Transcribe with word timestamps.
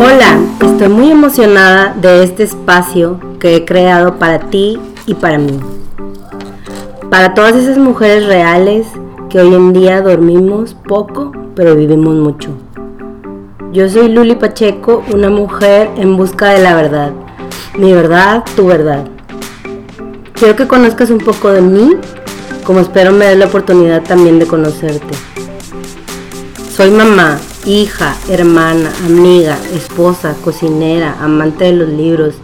Hola, 0.00 0.40
estoy 0.62 0.88
muy 0.88 1.10
emocionada 1.10 1.94
de 2.00 2.22
este 2.24 2.44
espacio 2.44 3.20
que 3.38 3.56
he 3.56 3.64
creado 3.66 4.18
para 4.18 4.38
ti 4.38 4.78
y 5.04 5.12
para 5.12 5.36
mí. 5.36 5.60
Para 7.10 7.34
todas 7.34 7.54
esas 7.56 7.76
mujeres 7.76 8.26
reales 8.26 8.86
que 9.28 9.40
hoy 9.40 9.54
en 9.54 9.74
día 9.74 10.00
dormimos 10.00 10.72
poco, 10.72 11.32
pero 11.54 11.76
vivimos 11.76 12.14
mucho. 12.14 12.48
Yo 13.72 13.86
soy 13.90 14.08
Luli 14.08 14.36
Pacheco, 14.36 15.04
una 15.12 15.28
mujer 15.28 15.90
en 15.98 16.16
busca 16.16 16.50
de 16.50 16.62
la 16.62 16.74
verdad. 16.74 17.12
Mi 17.76 17.92
verdad, 17.92 18.44
tu 18.56 18.66
verdad. 18.66 19.04
Quiero 20.32 20.56
que 20.56 20.66
conozcas 20.66 21.10
un 21.10 21.18
poco 21.18 21.50
de 21.52 21.60
mí, 21.60 21.96
como 22.64 22.80
espero 22.80 23.12
me 23.12 23.26
des 23.26 23.36
la 23.36 23.46
oportunidad 23.46 24.02
también 24.02 24.38
de 24.38 24.46
conocerte. 24.46 25.14
Soy 26.76 26.90
mamá, 26.90 27.38
hija, 27.64 28.14
hermana, 28.28 28.92
amiga, 29.06 29.56
esposa, 29.72 30.36
cocinera, 30.44 31.16
amante 31.22 31.64
de 31.64 31.72
los 31.72 31.88
libros, 31.88 32.34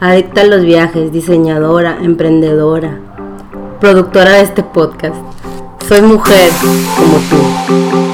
adicta 0.00 0.40
a 0.40 0.46
los 0.46 0.62
viajes, 0.62 1.12
diseñadora, 1.12 1.98
emprendedora, 2.02 2.98
productora 3.80 4.32
de 4.32 4.40
este 4.40 4.64
podcast. 4.64 5.14
Soy 5.88 6.02
mujer 6.02 6.50
como 6.96 7.18
tú. 7.30 8.11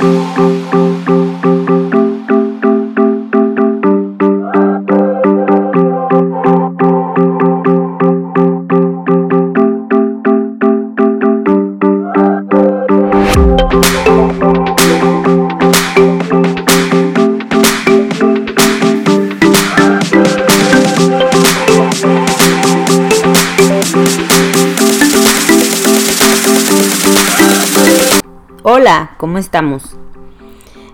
Estamos? 29.49 29.97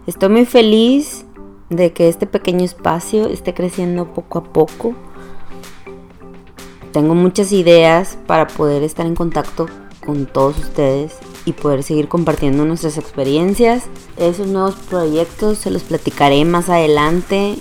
Estoy 0.07 0.29
muy 0.29 0.45
feliz 0.45 1.27
de 1.71 1.93
que 1.93 2.09
este 2.09 2.25
pequeño 2.25 2.65
espacio 2.65 3.27
esté 3.27 3.53
creciendo 3.53 4.15
poco 4.15 4.39
a 4.39 4.45
poco. 4.45 4.95
Tengo 6.93 7.17
muchas 7.17 7.51
ideas 7.51 8.17
para 8.29 8.47
poder 8.47 8.85
estar 8.85 9.07
en 9.07 9.17
contacto 9.17 9.67
con 10.07 10.27
todos 10.27 10.57
ustedes 10.59 11.17
y 11.45 11.53
poder 11.55 11.83
seguir 11.83 12.07
compartiendo 12.07 12.65
nuestras 12.65 12.97
experiencias. 12.97 13.87
Esos 14.17 14.47
nuevos 14.47 14.77
proyectos 14.77 15.59
se 15.59 15.73
los 15.73 15.83
platicaré 15.83 16.45
más 16.45 16.69
adelante 16.69 17.57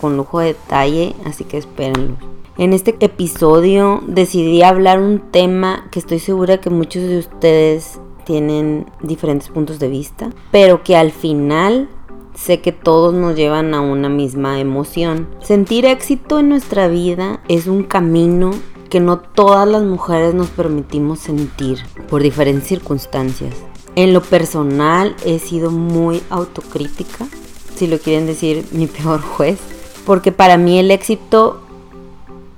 con 0.00 0.16
lujo 0.16 0.38
de 0.38 0.54
detalle, 0.54 1.14
así 1.26 1.44
que 1.44 1.58
espérenlo. 1.58 2.16
En 2.56 2.72
este 2.72 2.96
episodio 2.98 4.02
decidí 4.06 4.62
hablar 4.62 5.00
un 5.00 5.20
tema 5.30 5.86
que 5.90 5.98
estoy 5.98 6.18
segura 6.18 6.62
que 6.62 6.70
muchos 6.70 7.02
de 7.02 7.18
ustedes 7.18 8.00
tienen 8.30 8.86
diferentes 9.02 9.48
puntos 9.48 9.80
de 9.80 9.88
vista, 9.88 10.30
pero 10.52 10.84
que 10.84 10.94
al 10.94 11.10
final 11.10 11.88
sé 12.32 12.60
que 12.60 12.70
todos 12.70 13.12
nos 13.12 13.34
llevan 13.34 13.74
a 13.74 13.80
una 13.80 14.08
misma 14.08 14.60
emoción. 14.60 15.26
Sentir 15.40 15.84
éxito 15.84 16.38
en 16.38 16.48
nuestra 16.48 16.86
vida 16.86 17.40
es 17.48 17.66
un 17.66 17.82
camino 17.82 18.52
que 18.88 19.00
no 19.00 19.18
todas 19.18 19.66
las 19.66 19.82
mujeres 19.82 20.32
nos 20.32 20.46
permitimos 20.46 21.18
sentir 21.18 21.80
por 22.08 22.22
diferentes 22.22 22.68
circunstancias. 22.68 23.56
En 23.96 24.12
lo 24.12 24.22
personal 24.22 25.16
he 25.26 25.40
sido 25.40 25.72
muy 25.72 26.22
autocrítica, 26.30 27.26
si 27.74 27.88
lo 27.88 27.98
quieren 27.98 28.26
decir 28.26 28.64
mi 28.70 28.86
peor 29.02 29.22
juez, 29.22 29.58
porque 30.06 30.30
para 30.30 30.56
mí 30.56 30.78
el 30.78 30.92
éxito 30.92 31.62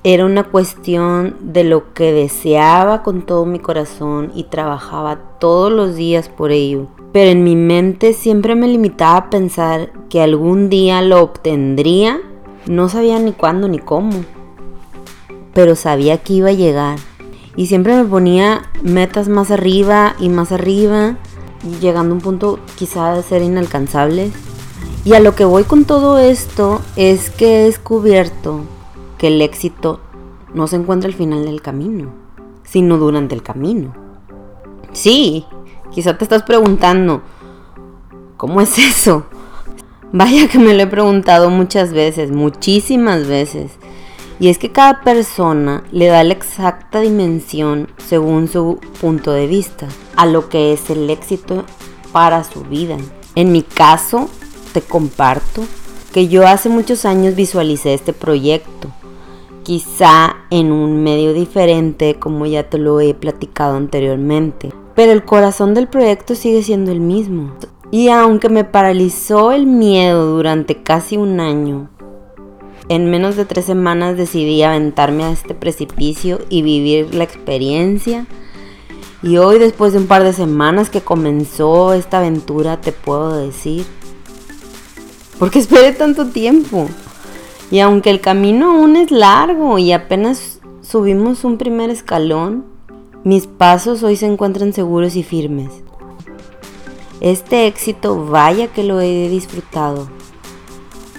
era 0.05 0.27
una 0.27 0.43
cuestión 0.43 1.37
de 1.41 1.63
lo 1.63 1.95
que 1.95 2.13
deseaba 2.13 3.05
con 3.05 3.23
todo 3.23 3.47
mi 3.47 3.61
corazón 3.61 4.33
y 4.35 4.45
trabajaba 4.45 5.17
todos 5.39 5.73
los 5.73 5.95
días 5.95 6.29
por 6.29 6.51
ello. 6.51 6.89
Pero 7.13 7.31
en 7.31 7.45
mi 7.45 7.55
mente 7.55 8.13
siempre 8.13 8.57
me 8.57 8.67
limitaba 8.67 9.17
a 9.17 9.31
pensar 9.31 9.93
que 10.09 10.21
algún 10.21 10.69
día 10.69 11.03
lo 11.03 11.23
obtendría. 11.23 12.21
No 12.67 12.89
sabía 12.89 13.21
ni 13.21 13.33
cuándo 13.33 13.69
ni 13.69 13.79
cómo. 13.79 14.25
Pero 15.55 15.77
sabía 15.77 16.19
que 16.19 16.33
iba 16.33 16.49
a 16.49 16.55
llegar. 16.55 16.99
Y 17.55 17.67
siempre 17.67 17.95
me 17.95 18.05
ponía 18.05 18.63
metas 18.83 19.29
más 19.29 19.53
arriba 19.53 20.17
y 20.19 20.31
más 20.31 20.51
arriba. 20.51 21.17
Llegando 21.81 22.13
a 22.13 22.17
un 22.17 22.23
punto 22.23 22.59
quizá 22.77 23.15
de 23.15 23.23
ser 23.23 23.43
inalcanzables. 23.43 24.33
Y 25.05 25.13
a 25.13 25.21
lo 25.21 25.37
que 25.37 25.45
voy 25.45 25.63
con 25.63 25.85
todo 25.85 26.19
esto 26.19 26.81
es 26.97 27.31
que 27.31 27.61
he 27.61 27.65
descubierto 27.67 28.63
que 29.23 29.29
el 29.29 29.41
éxito 29.41 30.01
no 30.53 30.67
se 30.67 30.75
encuentra 30.75 31.07
al 31.07 31.15
final 31.15 31.45
del 31.45 31.63
camino, 31.63 32.13
sino 32.65 32.99
durante 32.99 33.37
el 33.37 33.43
camino. 33.45 33.95
Sí, 34.91 35.45
quizá 35.93 36.19
te 36.19 36.25
estás 36.25 36.43
preguntando, 36.43 37.23
¿cómo 38.37 38.61
es 38.61 38.77
eso? 38.79 39.27
Vaya 40.13 40.49
que 40.49 40.59
me 40.59 40.75
lo 40.75 40.83
he 40.83 40.87
preguntado 40.89 41.51
muchas 41.51 41.93
veces, 41.93 42.33
muchísimas 42.33 43.29
veces. 43.29 43.71
Y 44.41 44.49
es 44.49 44.59
que 44.59 44.73
cada 44.73 45.03
persona 45.03 45.85
le 45.93 46.07
da 46.07 46.25
la 46.25 46.33
exacta 46.33 46.99
dimensión 46.99 47.93
según 48.05 48.49
su 48.49 48.81
punto 49.01 49.31
de 49.31 49.47
vista 49.47 49.87
a 50.17 50.27
lo 50.27 50.49
que 50.49 50.73
es 50.73 50.91
el 50.91 51.09
éxito 51.11 51.65
para 52.11 52.43
su 52.43 52.63
vida. 52.63 52.97
En 53.37 53.53
mi 53.53 53.63
caso, 53.63 54.29
te 54.73 54.81
comparto 54.81 55.63
que 56.13 56.27
yo 56.27 56.45
hace 56.45 56.69
muchos 56.69 57.05
años 57.05 57.37
visualicé 57.37 57.95
este 57.95 58.13
proyecto 58.13 58.91
quizá 59.63 60.37
en 60.51 60.73
un 60.73 61.03
medio 61.03 61.33
diferente 61.33 62.19
como 62.19 62.47
ya 62.47 62.69
te 62.69 62.79
lo 62.79 63.01
he 63.01 63.15
platicado 63.15 63.77
anteriormente. 63.77 64.73
Pero 64.95 65.13
el 65.13 65.25
corazón 65.25 65.75
del 65.75 65.89
proyecto 65.89 66.35
sigue 66.35 66.63
siendo 66.63 66.93
el 66.93 67.01
mismo. 67.01 67.55
Y 67.91 68.09
aunque 68.09 68.49
me 68.49 68.65
paralizó 68.65 69.53
el 69.53 69.67
miedo 69.67 70.35
durante 70.35 70.83
casi 70.83 71.17
un 71.17 71.41
año, 71.41 71.91
en 72.89 73.11
menos 73.11 73.37
de 73.37 73.45
tres 73.45 73.65
semanas 73.65 74.17
decidí 74.17 74.63
aventarme 74.63 75.25
a 75.25 75.31
este 75.31 75.55
precipicio 75.55 76.41
y 76.49 76.63
vivir 76.63 77.15
la 77.15 77.25
experiencia. 77.25 78.27
Y 79.23 79.37
hoy, 79.37 79.59
después 79.59 79.93
de 79.93 80.01
un 80.01 80.09
par 80.09 80.25
de 80.25 80.33
semanas 80.33 80.91
que 80.91 81.01
comenzó 81.01 81.93
esta 81.93 82.19
aventura, 82.19 82.81
te 82.81 82.93
puedo 82.93 83.37
decir, 83.37 83.87
¿por 85.39 85.51
qué 85.51 85.61
esperé 85.61 85.93
tanto 85.93 86.27
tiempo? 86.27 86.89
Y 87.73 87.81
aunque 87.81 88.11
el 88.11 88.21
camino 88.21 88.73
aún 88.73 88.97
es 88.97 89.11
largo 89.11 89.79
y 89.79 89.93
apenas 89.93 90.61
subimos 90.83 91.43
un 91.43 91.57
primer 91.57 91.89
escalón, 91.89 92.67
mis 93.25 93.47
pasos 93.47 94.03
hoy 94.03 94.17
se 94.17 94.27
encuentran 94.27 94.75
seguros 94.75 95.17
y 95.17 95.23
firmes. 95.23 95.71
Este 97.23 97.67
éxito 97.67 98.27
vaya 98.27 98.67
que 98.67 98.85
lo 98.85 99.01
he 99.01 99.27
disfrutado, 99.31 100.07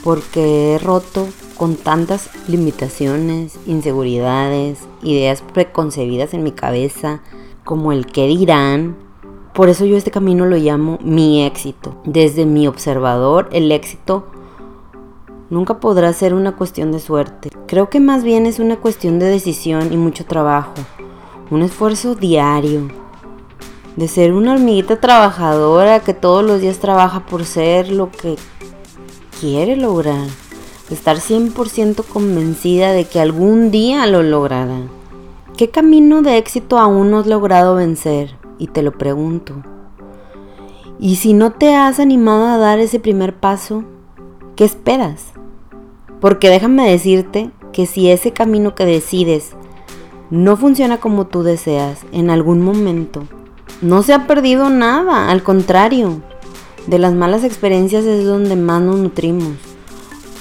porque 0.03 0.75
he 0.75 0.78
roto 0.78 1.28
con 1.58 1.75
tantas 1.75 2.30
limitaciones, 2.47 3.58
inseguridades, 3.66 4.78
ideas 5.02 5.41
preconcebidas 5.56 6.35
en 6.35 6.44
mi 6.44 6.52
cabeza, 6.52 7.24
como 7.64 7.91
el 7.91 8.06
que 8.06 8.28
dirán. 8.28 8.96
Por 9.56 9.70
eso 9.70 9.85
yo 9.85 9.97
este 9.97 10.12
camino 10.12 10.46
lo 10.46 10.58
llamo 10.58 11.00
mi 11.02 11.44
éxito. 11.46 11.96
Desde 12.06 12.46
mi 12.46 12.68
observador, 12.68 13.50
el 13.53 13.72
éxito 13.72 14.28
nunca 15.53 15.80
podrá 15.80 16.12
ser 16.14 16.34
una 16.34 16.56
cuestión 16.56 16.91
de 16.91 17.00
suerte. 17.00 17.50
Creo 17.68 17.90
que 17.90 18.00
más 18.00 18.24
bien 18.24 18.47
es 18.47 18.58
una 18.58 18.78
cuestión 18.78 19.19
de 19.19 19.28
decisión 19.28 19.94
y 19.94 19.97
mucho 19.97 20.25
trabajo. 20.25 20.74
Un 21.52 21.62
esfuerzo 21.62 22.16
diario. 22.16 22.90
De 23.96 24.08
ser 24.08 24.34
una 24.34 24.53
hormiguita 24.53 25.00
trabajadora 25.00 26.00
que 26.00 26.16
todos 26.16 26.44
los 26.44 26.59
días 26.59 26.80
trabaja 26.80 27.28
por 27.28 27.46
ser 27.46 27.91
lo 27.91 28.09
que 28.09 28.35
quiere 29.40 29.76
lograr. 29.76 30.26
De 30.90 30.96
estar 30.96 31.17
100% 31.17 32.03
convencida 32.03 32.91
de 32.91 33.06
que 33.06 33.20
algún 33.20 33.70
día 33.70 34.08
lo 34.08 34.23
logrará. 34.23 34.82
¿Qué 35.56 35.70
camino 35.70 36.23
de 36.23 36.38
éxito 36.38 36.79
aún 36.79 37.11
no 37.11 37.20
has 37.20 37.28
logrado 37.28 37.76
vencer? 37.76 38.35
Y 38.58 38.67
te 38.67 38.82
lo 38.82 38.91
pregunto. 38.91 39.53
Y 40.99 41.17
si 41.17 41.34
no 41.34 41.52
te 41.52 41.76
has 41.76 41.99
animado 41.99 42.47
a 42.47 42.58
dar 42.58 42.79
ese 42.79 42.99
primer 42.99 43.35
paso, 43.35 43.84
¿qué 44.56 44.66
esperas? 44.66 45.33
Porque 46.23 46.49
déjame 46.49 46.90
decirte 46.90 47.52
que 47.73 47.85
si 47.85 48.09
ese 48.09 48.31
camino 48.31 48.75
que 48.75 48.85
decides 48.85 49.49
no 50.29 50.55
funciona 50.55 51.02
como 51.02 51.28
tú 51.28 51.43
deseas 51.43 51.99
en 52.14 52.29
algún 52.29 52.61
momento, 52.61 53.23
no 53.81 54.03
se 54.03 54.14
ha 54.14 54.25
perdido 54.25 54.70
nada, 54.70 55.29
al 55.29 55.43
contrario, 55.43 56.22
de 56.87 56.97
las 56.97 57.14
malas 57.14 57.43
experiencias 57.43 58.05
es 58.05 58.25
donde 58.25 58.55
más 58.55 58.81
nos 58.81 58.99
nutrimos. 58.99 59.52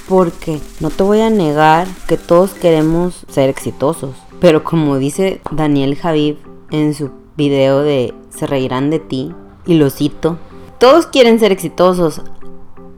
Porque 0.08 0.60
no 0.78 0.90
te 0.90 1.02
voy 1.02 1.20
a 1.20 1.30
negar 1.30 1.88
que 2.06 2.16
todos 2.16 2.52
queremos 2.52 3.26
ser 3.28 3.50
exitosos, 3.50 4.14
pero 4.38 4.62
como 4.62 4.98
dice 4.98 5.40
Daniel 5.50 5.96
Javib 5.96 6.36
en 6.70 6.94
su 6.94 7.10
video 7.36 7.80
de 7.80 8.14
Se 8.30 8.46
reirán 8.46 8.90
de 8.90 9.00
ti, 9.00 9.34
y 9.66 9.74
lo 9.74 9.90
cito, 9.90 10.38
todos 10.78 11.06
quieren 11.06 11.40
ser 11.40 11.50
exitosos 11.50 12.22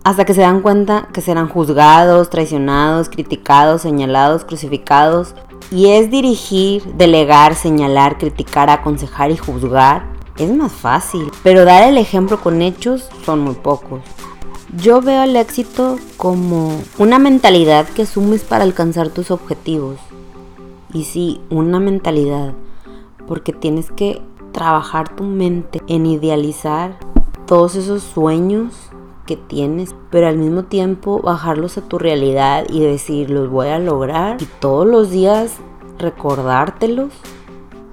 hasta 0.05 0.27
que 0.27 0.35
se 0.35 0.43
dan 0.43 0.61
cuenta 0.61 1.09
que 1.13 1.23
serán 1.23 1.49
juzgados, 1.49 2.29
traicionados, 2.29 3.09
criticados, 3.09 3.83
señalados, 3.83 4.45
crucificados. 4.45 5.35
Y 5.71 5.87
es 5.89 6.11
dirigir, 6.11 6.85
delegar, 6.95 7.55
señalar, 7.55 8.19
criticar, 8.19 8.69
aconsejar 8.69 9.31
y 9.31 9.39
juzgar. 9.39 10.05
Es 10.37 10.55
más 10.55 10.73
fácil, 10.73 11.31
pero 11.43 11.65
dar 11.65 11.89
el 11.89 11.97
ejemplo 11.97 12.39
con 12.39 12.61
hechos 12.61 13.09
son 13.25 13.41
muy 13.41 13.55
pocos. 13.55 14.03
Yo 14.77 15.01
veo 15.01 15.23
el 15.23 15.37
éxito 15.37 15.97
como 16.19 16.79
una 16.99 17.19
mentalidad 17.19 17.87
que 17.89 18.03
asumes 18.03 18.43
para 18.43 18.65
alcanzar 18.65 19.09
tus 19.09 19.31
objetivos. 19.31 19.97
Y 20.93 21.05
sí, 21.05 21.41
una 21.49 21.81
mentalidad, 21.81 22.53
porque 23.27 23.53
tienes 23.53 23.91
que 23.91 24.21
trabajar 24.53 25.17
tu 25.17 25.25
mente 25.25 25.81
en 25.87 26.05
idealizar 26.07 26.99
todos 27.47 27.75
esos 27.75 28.03
sueños 28.03 28.91
que 29.27 29.37
tienes, 29.37 29.95
pero 30.11 30.27
al 30.27 30.39
mismo 30.39 30.65
tiempo 30.65 31.21
bajarlos 31.21 31.79
a 31.79 31.83
tu 31.83 31.99
realidad 31.99 32.67
y 32.69 32.81
decir, 32.81 33.31
los 33.31 33.49
voy 33.51 33.69
a 33.69 33.79
lograr 33.79 34.41
y 34.41 34.47
todos 34.61 34.87
los 34.87 35.11
días 35.11 35.57
recordártelos 35.99 37.13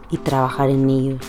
y 0.10 0.18
trabajar 0.18 0.70
en 0.70 0.90
ellos. 0.90 1.20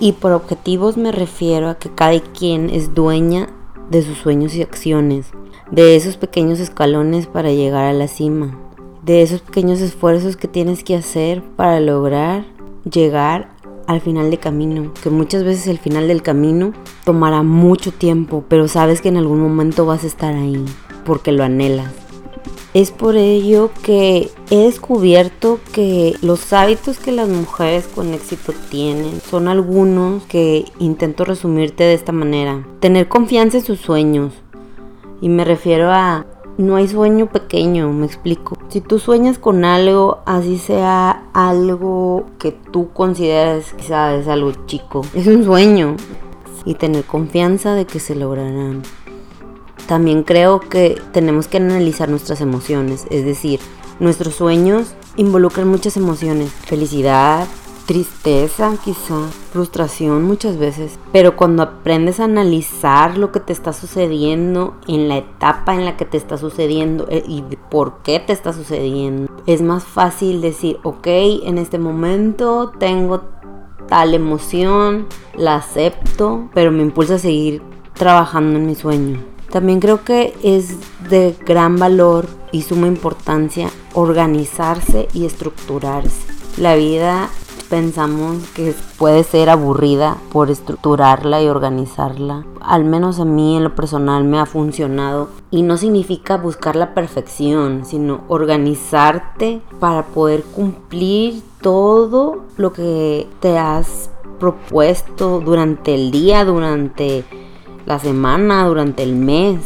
Y 0.00 0.12
por 0.12 0.32
objetivos 0.32 0.96
me 0.96 1.10
refiero 1.10 1.68
a 1.68 1.74
que 1.76 1.90
cada 1.90 2.20
quien 2.20 2.70
es 2.70 2.94
dueña 2.94 3.48
de 3.90 4.02
sus 4.02 4.18
sueños 4.18 4.54
y 4.54 4.62
acciones, 4.62 5.30
de 5.70 5.96
esos 5.96 6.16
pequeños 6.16 6.60
escalones 6.60 7.26
para 7.26 7.50
llegar 7.50 7.86
a 7.86 7.92
la 7.92 8.06
cima, 8.06 8.56
de 9.02 9.22
esos 9.22 9.40
pequeños 9.40 9.80
esfuerzos 9.80 10.36
que 10.36 10.46
tienes 10.48 10.84
que 10.84 10.94
hacer 10.94 11.42
para 11.56 11.80
lograr 11.80 12.44
llegar 12.88 13.50
al 13.88 14.02
final 14.02 14.30
de 14.30 14.38
camino, 14.38 14.92
que 15.02 15.08
muchas 15.08 15.42
veces 15.44 15.66
el 15.66 15.78
final 15.78 16.08
del 16.08 16.22
camino 16.22 16.74
tomará 17.04 17.42
mucho 17.42 17.90
tiempo, 17.90 18.44
pero 18.46 18.68
sabes 18.68 19.00
que 19.00 19.08
en 19.08 19.16
algún 19.16 19.40
momento 19.40 19.86
vas 19.86 20.04
a 20.04 20.06
estar 20.06 20.34
ahí, 20.34 20.62
porque 21.06 21.32
lo 21.32 21.42
anhelas. 21.42 21.90
Es 22.74 22.90
por 22.90 23.16
ello 23.16 23.70
que 23.82 24.30
he 24.50 24.56
descubierto 24.56 25.58
que 25.72 26.14
los 26.20 26.52
hábitos 26.52 26.98
que 26.98 27.12
las 27.12 27.30
mujeres 27.30 27.86
con 27.86 28.12
éxito 28.12 28.52
tienen 28.70 29.22
son 29.22 29.48
algunos 29.48 30.22
que 30.24 30.66
intento 30.78 31.24
resumirte 31.24 31.82
de 31.84 31.94
esta 31.94 32.12
manera. 32.12 32.66
Tener 32.80 33.08
confianza 33.08 33.56
en 33.56 33.64
sus 33.64 33.80
sueños. 33.80 34.34
Y 35.22 35.30
me 35.30 35.46
refiero 35.46 35.90
a 35.90 36.26
no 36.58 36.74
hay 36.74 36.88
sueño 36.88 37.26
pequeño, 37.26 37.92
me 37.92 38.04
explico. 38.04 38.58
Si 38.68 38.80
tú 38.80 38.98
sueñas 38.98 39.38
con 39.38 39.64
algo, 39.64 40.18
así 40.26 40.58
sea 40.58 41.22
algo 41.32 42.26
que 42.38 42.50
tú 42.50 42.90
consideras 42.92 43.72
quizás 43.74 44.20
es 44.20 44.28
algo 44.28 44.52
chico, 44.66 45.02
es 45.14 45.26
un 45.28 45.44
sueño. 45.44 45.96
Y 46.64 46.74
tener 46.74 47.04
confianza 47.04 47.74
de 47.74 47.86
que 47.86 48.00
se 48.00 48.14
lograrán. 48.14 48.82
También 49.86 50.24
creo 50.24 50.60
que 50.60 51.00
tenemos 51.12 51.48
que 51.48 51.56
analizar 51.56 52.10
nuestras 52.10 52.42
emociones, 52.42 53.06
es 53.08 53.24
decir, 53.24 53.60
nuestros 54.00 54.34
sueños 54.34 54.94
involucran 55.16 55.68
muchas 55.68 55.96
emociones, 55.96 56.50
felicidad, 56.52 57.46
tristeza 57.88 58.76
quizá, 58.84 59.30
frustración 59.50 60.22
muchas 60.24 60.58
veces, 60.58 60.98
pero 61.10 61.36
cuando 61.36 61.62
aprendes 61.62 62.20
a 62.20 62.24
analizar 62.24 63.16
lo 63.16 63.32
que 63.32 63.40
te 63.40 63.54
está 63.54 63.72
sucediendo 63.72 64.76
en 64.86 65.08
la 65.08 65.16
etapa 65.16 65.74
en 65.74 65.86
la 65.86 65.96
que 65.96 66.04
te 66.04 66.18
está 66.18 66.36
sucediendo 66.36 67.06
eh, 67.08 67.24
y 67.26 67.40
por 67.70 68.02
qué 68.02 68.20
te 68.20 68.34
está 68.34 68.52
sucediendo, 68.52 69.32
es 69.46 69.62
más 69.62 69.84
fácil 69.84 70.42
decir, 70.42 70.78
ok, 70.82 71.06
en 71.06 71.56
este 71.56 71.78
momento 71.78 72.74
tengo 72.78 73.22
tal 73.88 74.12
emoción, 74.12 75.06
la 75.34 75.54
acepto, 75.56 76.50
pero 76.52 76.70
me 76.70 76.82
impulsa 76.82 77.14
a 77.14 77.18
seguir 77.18 77.62
trabajando 77.94 78.58
en 78.58 78.66
mi 78.66 78.74
sueño. 78.74 79.18
También 79.50 79.80
creo 79.80 80.04
que 80.04 80.34
es 80.42 80.76
de 81.08 81.34
gran 81.46 81.76
valor 81.76 82.26
y 82.52 82.60
suma 82.60 82.86
importancia 82.86 83.70
organizarse 83.94 85.08
y 85.14 85.24
estructurarse. 85.24 86.26
La 86.58 86.74
vida 86.74 87.30
pensamos 87.68 88.48
que 88.54 88.74
puede 88.98 89.24
ser 89.24 89.50
aburrida 89.50 90.16
por 90.32 90.50
estructurarla 90.50 91.42
y 91.42 91.48
organizarla. 91.48 92.44
Al 92.60 92.84
menos 92.84 93.20
a 93.20 93.24
mí 93.24 93.56
en 93.56 93.64
lo 93.64 93.74
personal 93.74 94.24
me 94.24 94.38
ha 94.38 94.46
funcionado 94.46 95.28
y 95.50 95.62
no 95.62 95.76
significa 95.76 96.36
buscar 96.36 96.76
la 96.76 96.94
perfección, 96.94 97.84
sino 97.84 98.24
organizarte 98.28 99.60
para 99.80 100.06
poder 100.06 100.42
cumplir 100.42 101.42
todo 101.60 102.44
lo 102.56 102.72
que 102.72 103.28
te 103.40 103.58
has 103.58 104.10
propuesto 104.38 105.40
durante 105.40 105.94
el 105.94 106.10
día, 106.10 106.44
durante 106.44 107.24
la 107.86 107.98
semana, 107.98 108.66
durante 108.66 109.02
el 109.02 109.16
mes. 109.16 109.60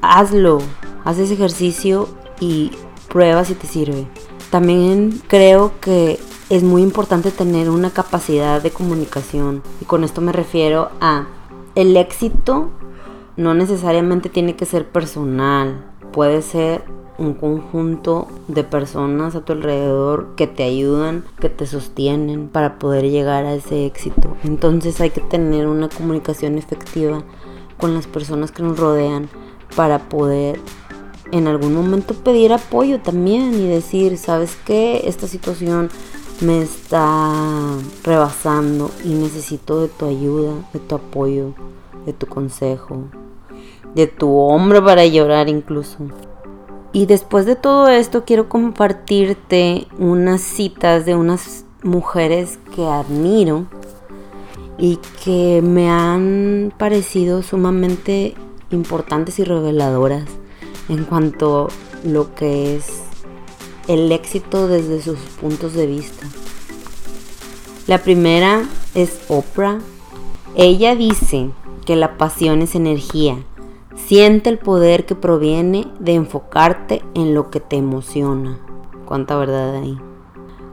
Hazlo, 0.00 0.58
haz 1.04 1.18
ese 1.18 1.34
ejercicio 1.34 2.08
y 2.40 2.70
prueba 3.08 3.44
si 3.44 3.54
te 3.54 3.66
sirve. 3.66 4.06
También 4.50 5.20
creo 5.28 5.72
que 5.80 6.18
es 6.50 6.62
muy 6.62 6.82
importante 6.82 7.30
tener 7.30 7.68
una 7.68 7.90
capacidad 7.90 8.62
de 8.62 8.70
comunicación 8.70 9.62
y 9.80 9.84
con 9.84 10.02
esto 10.02 10.20
me 10.20 10.32
refiero 10.32 10.90
a 11.00 11.26
el 11.74 11.96
éxito 11.96 12.70
no 13.36 13.54
necesariamente 13.54 14.28
tiene 14.30 14.56
que 14.56 14.64
ser 14.64 14.88
personal, 14.88 15.84
puede 16.12 16.42
ser 16.42 16.82
un 17.18 17.34
conjunto 17.34 18.28
de 18.46 18.64
personas 18.64 19.34
a 19.34 19.42
tu 19.42 19.52
alrededor 19.52 20.34
que 20.36 20.46
te 20.46 20.64
ayudan, 20.64 21.24
que 21.40 21.48
te 21.48 21.66
sostienen 21.66 22.48
para 22.48 22.78
poder 22.78 23.10
llegar 23.10 23.44
a 23.44 23.54
ese 23.54 23.86
éxito. 23.86 24.36
Entonces 24.44 25.00
hay 25.00 25.10
que 25.10 25.20
tener 25.20 25.66
una 25.66 25.88
comunicación 25.88 26.56
efectiva 26.58 27.24
con 27.76 27.94
las 27.94 28.06
personas 28.06 28.52
que 28.52 28.62
nos 28.62 28.78
rodean 28.78 29.28
para 29.76 30.08
poder 30.08 30.60
en 31.30 31.46
algún 31.46 31.74
momento 31.74 32.14
pedir 32.14 32.52
apoyo 32.52 33.00
también 33.00 33.52
y 33.54 33.66
decir, 33.66 34.16
¿sabes 34.16 34.56
qué? 34.64 35.02
Esta 35.04 35.26
situación 35.26 35.90
me 36.40 36.62
está 36.62 37.32
rebasando 38.04 38.90
y 39.04 39.08
necesito 39.08 39.80
de 39.80 39.88
tu 39.88 40.06
ayuda, 40.06 40.52
de 40.72 40.78
tu 40.78 40.94
apoyo, 40.94 41.54
de 42.06 42.12
tu 42.12 42.26
consejo, 42.26 43.04
de 43.94 44.06
tu 44.06 44.36
hombro 44.36 44.84
para 44.84 45.04
llorar 45.06 45.48
incluso. 45.48 45.98
Y 46.92 47.06
después 47.06 47.44
de 47.44 47.56
todo 47.56 47.88
esto 47.88 48.24
quiero 48.24 48.48
compartirte 48.48 49.88
unas 49.98 50.40
citas 50.40 51.04
de 51.04 51.14
unas 51.14 51.64
mujeres 51.82 52.58
que 52.74 52.86
admiro 52.86 53.66
y 54.78 54.98
que 55.24 55.60
me 55.62 55.90
han 55.90 56.72
parecido 56.78 57.42
sumamente 57.42 58.34
importantes 58.70 59.38
y 59.38 59.44
reveladoras 59.44 60.24
en 60.88 61.04
cuanto 61.04 61.68
lo 62.04 62.34
que 62.34 62.76
es 62.76 63.07
el 63.88 64.12
éxito 64.12 64.68
desde 64.68 65.00
sus 65.00 65.18
puntos 65.40 65.72
de 65.72 65.86
vista. 65.86 66.26
La 67.86 67.98
primera 67.98 68.68
es 68.94 69.18
Oprah. 69.28 69.78
Ella 70.54 70.94
dice 70.94 71.50
que 71.86 71.96
la 71.96 72.18
pasión 72.18 72.60
es 72.60 72.74
energía. 72.74 73.38
Siente 73.96 74.50
el 74.50 74.58
poder 74.58 75.06
que 75.06 75.14
proviene 75.14 75.88
de 75.98 76.14
enfocarte 76.14 77.02
en 77.14 77.34
lo 77.34 77.50
que 77.50 77.60
te 77.60 77.76
emociona. 77.76 78.58
Cuánta 79.06 79.36
verdad 79.36 79.76
hay. 79.76 79.98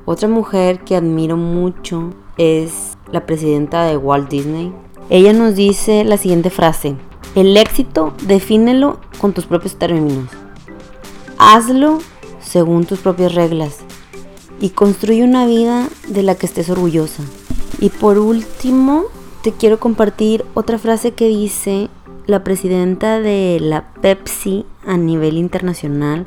Otra 0.04 0.28
mujer 0.28 0.82
que 0.82 0.98
admiro 0.98 1.38
mucho 1.38 2.12
es 2.38 2.98
la 3.12 3.26
presidenta 3.26 3.86
de 3.86 3.96
Walt 3.96 4.30
Disney. 4.30 4.74
Ella 5.10 5.32
nos 5.32 5.56
dice 5.56 6.04
la 6.04 6.18
siguiente 6.18 6.50
frase. 6.50 6.96
El 7.34 7.56
éxito 7.56 8.14
defínelo 8.24 9.00
con 9.20 9.32
tus 9.34 9.46
propios 9.46 9.78
términos. 9.78 10.30
Hazlo 11.38 12.00
según 12.46 12.86
tus 12.86 13.00
propias 13.00 13.36
reglas 13.36 13.80
y 14.60 14.70
construye 14.70 15.24
una 15.24 15.46
vida 15.46 15.90
de 16.08 16.24
la 16.24 16.36
que 16.36 16.46
estés 16.46 16.70
orgullosa. 16.70 17.24
Y 17.80 17.90
por 17.90 18.18
último, 18.18 19.06
te 19.42 19.52
quiero 19.52 19.80
compartir 19.80 20.46
otra 20.54 20.80
frase 20.80 21.12
que 21.12 21.28
dice 21.28 21.90
la 22.26 22.44
presidenta 22.44 23.20
de 23.20 23.60
la 23.62 23.94
Pepsi 24.02 24.66
a 24.86 24.98
nivel 24.98 25.38
internacional, 25.38 26.26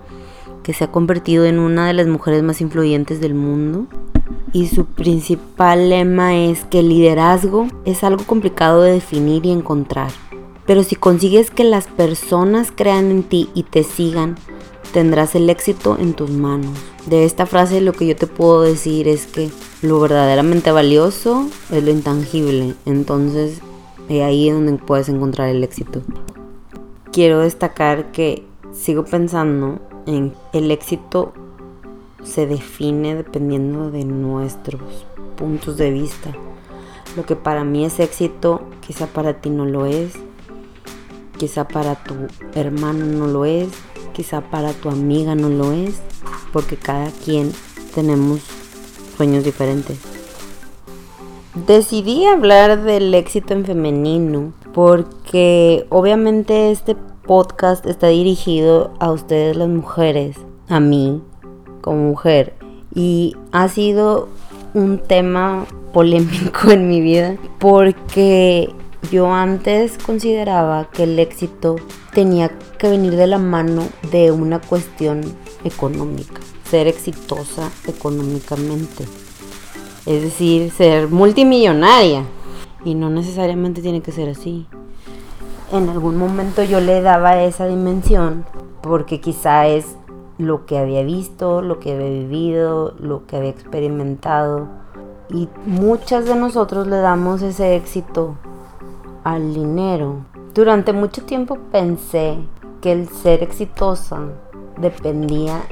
que 0.62 0.72
se 0.74 0.84
ha 0.84 0.92
convertido 0.92 1.46
en 1.46 1.58
una 1.58 1.86
de 1.86 1.94
las 1.94 2.06
mujeres 2.06 2.42
más 2.42 2.60
influyentes 2.60 3.20
del 3.20 3.34
mundo. 3.34 3.86
Y 4.52 4.68
su 4.68 4.84
principal 4.84 5.88
lema 5.88 6.36
es 6.36 6.64
que 6.64 6.80
el 6.80 6.90
liderazgo 6.90 7.66
es 7.84 8.04
algo 8.04 8.24
complicado 8.24 8.82
de 8.82 8.92
definir 8.92 9.46
y 9.46 9.50
encontrar. 9.50 10.10
Pero 10.66 10.82
si 10.82 10.96
consigues 10.96 11.50
que 11.50 11.64
las 11.64 11.86
personas 11.86 12.70
crean 12.74 13.10
en 13.10 13.22
ti 13.22 13.48
y 13.54 13.62
te 13.62 13.84
sigan, 13.84 14.36
tendrás 14.92 15.34
el 15.34 15.48
éxito 15.50 15.96
en 15.98 16.14
tus 16.14 16.30
manos. 16.30 16.76
De 17.06 17.24
esta 17.24 17.46
frase 17.46 17.80
lo 17.80 17.92
que 17.92 18.06
yo 18.06 18.16
te 18.16 18.26
puedo 18.26 18.62
decir 18.62 19.08
es 19.08 19.26
que 19.26 19.50
lo 19.82 20.00
verdaderamente 20.00 20.70
valioso 20.70 21.48
es 21.70 21.82
lo 21.82 21.90
intangible. 21.90 22.74
Entonces, 22.86 23.60
ahí 24.08 24.48
es 24.48 24.54
donde 24.54 24.72
puedes 24.74 25.08
encontrar 25.08 25.48
el 25.48 25.62
éxito. 25.62 26.02
Quiero 27.12 27.40
destacar 27.40 28.12
que 28.12 28.44
sigo 28.72 29.04
pensando 29.04 29.78
en 30.06 30.34
el 30.52 30.70
éxito 30.70 31.32
se 32.22 32.46
define 32.46 33.14
dependiendo 33.14 33.90
de 33.90 34.04
nuestros 34.04 35.06
puntos 35.36 35.76
de 35.76 35.90
vista. 35.90 36.32
Lo 37.16 37.24
que 37.24 37.36
para 37.36 37.64
mí 37.64 37.84
es 37.84 38.00
éxito, 38.00 38.62
quizá 38.86 39.06
para 39.06 39.40
ti 39.40 39.50
no 39.50 39.64
lo 39.64 39.86
es. 39.86 40.12
Quizá 41.36 41.68
para 41.68 41.94
tu 42.02 42.14
hermano 42.54 43.06
no 43.06 43.26
lo 43.26 43.44
es. 43.44 43.68
Quizá 44.18 44.40
para 44.40 44.72
tu 44.72 44.88
amiga 44.88 45.36
no 45.36 45.48
lo 45.48 45.70
es. 45.70 46.02
Porque 46.52 46.76
cada 46.76 47.12
quien 47.24 47.52
tenemos 47.94 48.40
sueños 49.16 49.44
diferentes. 49.44 49.96
Decidí 51.68 52.24
hablar 52.24 52.82
del 52.82 53.14
éxito 53.14 53.54
en 53.54 53.64
femenino 53.64 54.52
porque 54.74 55.86
obviamente 55.88 56.72
este 56.72 56.96
podcast 57.26 57.86
está 57.86 58.08
dirigido 58.08 58.92
a 58.98 59.12
ustedes 59.12 59.56
las 59.56 59.68
mujeres, 59.68 60.36
a 60.68 60.80
mí 60.80 61.22
como 61.80 62.08
mujer. 62.08 62.54
Y 62.92 63.36
ha 63.52 63.68
sido 63.68 64.28
un 64.74 64.98
tema 64.98 65.64
polémico 65.92 66.72
en 66.72 66.88
mi 66.88 67.00
vida 67.00 67.36
porque 67.60 68.74
yo 69.12 69.32
antes 69.32 69.96
consideraba 69.98 70.90
que 70.90 71.04
el 71.04 71.20
éxito 71.20 71.76
tenía 72.18 72.50
que 72.78 72.90
venir 72.90 73.14
de 73.14 73.28
la 73.28 73.38
mano 73.38 73.84
de 74.10 74.32
una 74.32 74.58
cuestión 74.58 75.20
económica, 75.62 76.40
ser 76.68 76.88
exitosa 76.88 77.70
económicamente. 77.86 79.04
Es 80.04 80.22
decir, 80.22 80.72
ser 80.72 81.06
multimillonaria. 81.06 82.24
Y 82.84 82.96
no 82.96 83.08
necesariamente 83.08 83.82
tiene 83.82 84.00
que 84.00 84.10
ser 84.10 84.30
así. 84.30 84.66
En 85.70 85.88
algún 85.88 86.16
momento 86.16 86.64
yo 86.64 86.80
le 86.80 87.02
daba 87.02 87.40
esa 87.44 87.68
dimensión 87.68 88.44
porque 88.82 89.20
quizá 89.20 89.68
es 89.68 89.86
lo 90.38 90.66
que 90.66 90.76
había 90.76 91.04
visto, 91.04 91.62
lo 91.62 91.78
que 91.78 91.92
había 91.92 92.08
vivido, 92.08 92.96
lo 92.98 93.26
que 93.28 93.36
había 93.36 93.50
experimentado. 93.50 94.66
Y 95.30 95.48
muchas 95.66 96.24
de 96.24 96.34
nosotros 96.34 96.88
le 96.88 96.96
damos 96.96 97.42
ese 97.42 97.76
éxito 97.76 98.34
al 99.22 99.54
dinero. 99.54 100.24
Durante 100.54 100.92
mucho 100.92 101.24
tiempo 101.24 101.58
pensé 101.70 102.38
que 102.80 102.92
el 102.92 103.08
ser 103.08 103.42
exitosa 103.42 104.20
dependía 104.78 105.62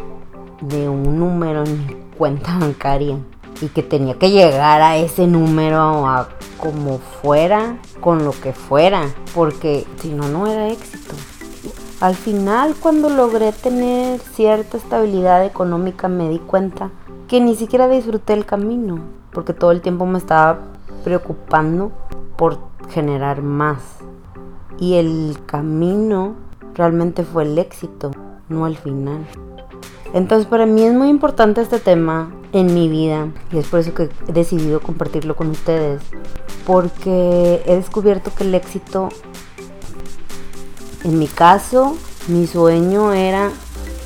de 0.61 0.88
un 0.88 1.18
número 1.18 1.64
en 1.64 1.87
mi 1.87 1.95
cuenta 2.16 2.59
bancaria 2.59 3.18
y 3.61 3.68
que 3.68 3.83
tenía 3.83 4.14
que 4.14 4.30
llegar 4.30 4.83
a 4.83 4.97
ese 4.97 5.26
número 5.26 6.06
a 6.06 6.28
como 6.59 6.99
fuera, 6.99 7.78
con 8.00 8.25
lo 8.25 8.33
que 8.33 8.52
fuera, 8.52 9.02
porque 9.35 9.87
si 9.97 10.12
no, 10.12 10.28
no 10.28 10.47
era 10.47 10.68
éxito. 10.68 11.14
Al 12.00 12.14
final, 12.14 12.75
cuando 12.78 13.09
logré 13.09 13.52
tener 13.52 14.21
cierta 14.21 14.76
estabilidad 14.76 15.45
económica, 15.45 16.09
me 16.09 16.28
di 16.28 16.38
cuenta 16.38 16.90
que 17.28 17.40
ni 17.40 17.56
siquiera 17.56 17.88
disfruté 17.88 18.35
el 18.35 18.45
camino, 18.45 19.00
porque 19.33 19.52
todo 19.52 19.71
el 19.71 19.80
tiempo 19.80 20.06
me 20.06 20.18
estaba 20.18 20.59
preocupando 21.04 21.92
por 22.37 22.59
generar 22.90 23.42
más. 23.42 23.78
Y 24.78 24.95
el 24.95 25.38
camino 25.47 26.37
realmente 26.75 27.25
fue 27.25 27.45
el 27.45 27.59
éxito, 27.59 28.11
no 28.49 28.66
el 28.66 28.76
final. 28.76 29.26
Entonces 30.12 30.47
para 30.47 30.66
mí 30.66 30.83
es 30.83 30.95
muy 30.95 31.09
importante 31.09 31.61
este 31.61 31.78
tema 31.78 32.30
en 32.52 32.73
mi 32.73 32.88
vida 32.88 33.28
y 33.52 33.59
es 33.59 33.66
por 33.66 33.80
eso 33.80 33.92
que 33.95 34.09
he 34.28 34.33
decidido 34.33 34.80
compartirlo 34.80 35.37
con 35.37 35.50
ustedes 35.50 36.02
porque 36.66 37.62
he 37.66 37.76
descubierto 37.76 38.33
que 38.35 38.45
el 38.45 38.54
éxito 38.54 39.09
en 41.04 41.18
mi 41.18 41.26
caso 41.26 41.97
mi 42.28 42.47
sueño 42.47 43.12
era 43.12 43.50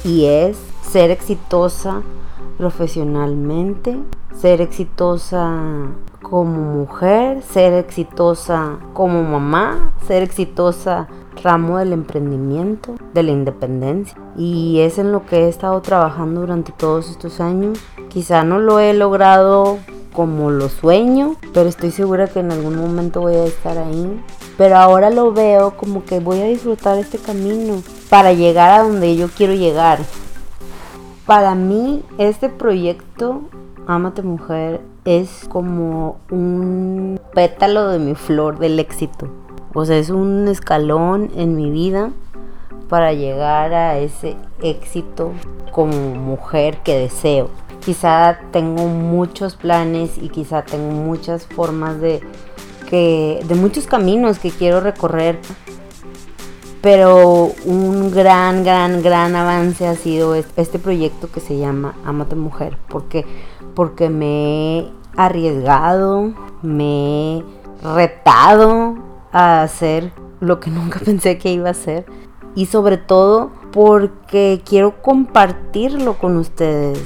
y 0.05 0.25
es 0.25 0.57
ser 0.91 1.11
exitosa 1.11 2.03
profesionalmente 2.59 3.99
ser 4.41 4.61
exitosa 4.61 5.89
como 6.31 6.77
mujer 6.77 7.43
ser 7.43 7.75
exitosa 7.75 8.79
como 8.95 9.25
mamá 9.25 9.93
ser 10.07 10.23
exitosa 10.23 11.09
ramo 11.43 11.79
del 11.79 11.93
emprendimiento, 11.93 12.95
de 13.15 13.23
la 13.23 13.31
independencia. 13.33 14.17
Y 14.37 14.81
es 14.81 14.99
en 14.99 15.13
lo 15.13 15.27
que 15.27 15.45
he 15.45 15.49
estado 15.49 15.81
trabajando 15.81 16.43
durante 16.43 16.73
todos 16.73 17.11
estos 17.11 17.41
años. 17.41 17.79
Quizá 18.09 18.45
no 18.45 18.59
lo 18.59 18.79
he 18.79 18.95
logrado 18.95 19.79
como 20.13 20.51
lo 20.51 20.69
sueño, 20.69 21.37
pero 21.55 21.69
estoy 21.69 21.91
segura 21.91 22.27
que 22.27 22.41
en 22.41 22.53
algún 22.53 22.77
momento 22.77 23.21
voy 23.21 23.37
a 23.37 23.45
estar 23.45 23.79
ahí. 23.79 24.21
Pero 24.59 24.77
ahora 24.77 25.11
lo 25.11 25.33
veo 25.33 25.77
como 25.77 26.05
que 26.05 26.21
voy 26.21 26.41
a 26.41 26.47
disfrutar 26.47 26.99
este 26.99 27.19
camino 27.19 27.83
para 28.09 28.33
llegar 28.33 28.71
a 28.71 28.83
donde 28.83 29.17
yo 29.17 29.29
quiero 29.29 29.55
llegar. 29.55 30.01
Para 31.27 31.55
mí 31.55 32.03
este 32.19 32.49
proyecto, 32.49 33.43
Amate 33.87 34.23
Mujer, 34.23 34.81
es 35.05 35.47
como 35.49 36.19
un 36.31 37.19
pétalo 37.35 37.89
de 37.89 37.99
mi 37.99 38.15
flor 38.15 38.59
del 38.59 38.79
éxito. 38.79 39.29
O 39.75 39.85
sea, 39.85 39.97
es 39.99 40.11
un 40.11 40.49
escalón 40.49 41.31
en 41.37 41.55
mi 41.57 41.71
vida 41.71 42.11
para 42.89 43.13
llegar 43.13 43.73
a 43.73 43.99
ese 43.99 44.37
éxito 44.63 45.33
como 45.71 46.15
mujer 46.15 46.79
que 46.79 46.99
deseo. 46.99 47.49
Quizá 47.85 48.41
tengo 48.51 48.87
muchos 48.87 49.55
planes 49.55 50.19
y 50.19 50.29
quizá 50.29 50.63
tengo 50.63 50.91
muchas 50.91 51.47
formas 51.47 52.01
de 52.01 52.21
que 52.91 53.41
de 53.47 53.55
muchos 53.55 53.87
caminos 53.87 54.39
que 54.39 54.51
quiero 54.51 54.81
recorrer. 54.81 55.39
Pero 56.83 57.53
un 57.67 58.11
gran, 58.11 58.65
gran, 58.65 59.03
gran 59.03 59.37
avance 59.37 59.87
ha 59.87 59.95
sido 59.95 60.35
este 60.35 60.79
proyecto 60.79 61.31
que 61.31 61.41
se 61.41 61.59
llama 61.59 61.95
Amate 62.05 62.37
Mujer. 62.37 62.79
Porque, 62.89 63.27
porque 63.75 64.09
me 64.09 64.79
he 64.79 64.91
arriesgado, 65.17 66.33
me 66.63 67.39
he 67.39 67.45
retado 67.83 68.95
a 69.33 69.63
hacer 69.63 70.13
lo 70.41 70.59
que 70.61 70.71
nunca 70.71 71.01
pensé 71.01 71.39
que 71.39 71.53
iba 71.53 71.69
a 71.69 71.73
hacer. 71.73 72.07
Y 72.55 72.67
sobre 72.67 72.97
todo 72.97 73.51
porque 73.73 74.63
quiero 74.65 75.03
compartirlo 75.03 76.19
con 76.19 76.37
ustedes. 76.37 77.05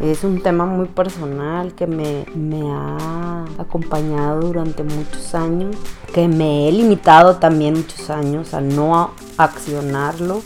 Es 0.00 0.24
un 0.24 0.42
tema 0.42 0.66
muy 0.66 0.88
personal 0.88 1.74
que 1.74 1.86
me, 1.86 2.26
me, 2.34 2.62
ha 2.72 3.44
acompañado 3.58 4.40
durante 4.40 4.82
muchos 4.82 5.34
años, 5.34 5.76
que 6.12 6.26
me 6.26 6.68
he 6.68 6.72
limitado 6.72 7.36
también 7.36 7.74
muchos 7.74 8.10
años 8.10 8.54
a 8.54 8.60
no 8.60 9.12
accionarlo, 9.38 10.42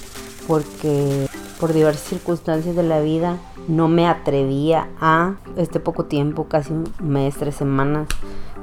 porque 0.46 1.28
por 1.58 1.72
diversas 1.72 2.02
circunstancias 2.02 2.76
de 2.76 2.82
la 2.82 3.00
vida 3.00 3.38
no 3.68 3.88
me 3.88 4.06
atrevía 4.06 4.88
a 5.00 5.36
este 5.56 5.80
poco 5.80 6.04
tiempo, 6.04 6.44
casi 6.44 6.72
un 6.72 6.92
mes, 7.00 7.34
tres 7.36 7.54
semanas, 7.54 8.06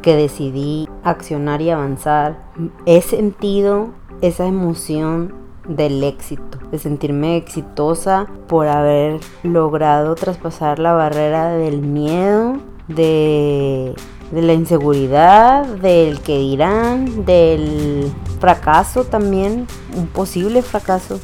que 0.04 0.16
decidí 0.16 0.88
accionar 1.04 1.62
y 1.62 1.72
avanzar, 1.72 2.38
he 2.86 3.02
sentido 3.02 3.90
esa 4.22 4.46
emoción 4.46 5.45
del 5.68 6.04
éxito, 6.04 6.60
de 6.72 6.80
sentirme 6.80 7.38
exitosa 7.38 8.28
por 8.48 8.68
haber 8.68 9.20
logrado 9.44 10.16
traspasar 10.16 10.80
la 10.80 10.94
barrera 10.94 11.50
del 11.50 11.82
miedo, 11.82 12.58
de, 12.88 13.96
la 14.32 14.54
inseguridad, 14.54 15.66
del 15.66 16.22
que 16.22 16.38
dirán, 16.38 17.26
del 17.26 18.12
fracaso 18.40 19.06
también, 19.06 19.68
un 19.96 20.08
posible 20.08 20.62
fracaso. 20.62 21.20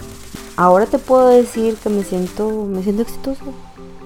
Ahora 0.57 0.85
te 0.85 0.97
puedo 0.97 1.29
decir 1.29 1.75
que 1.75 1.89
me 1.89 2.03
siento, 2.03 2.65
me 2.65 2.83
siento 2.83 3.01
exitosa. 3.03 3.45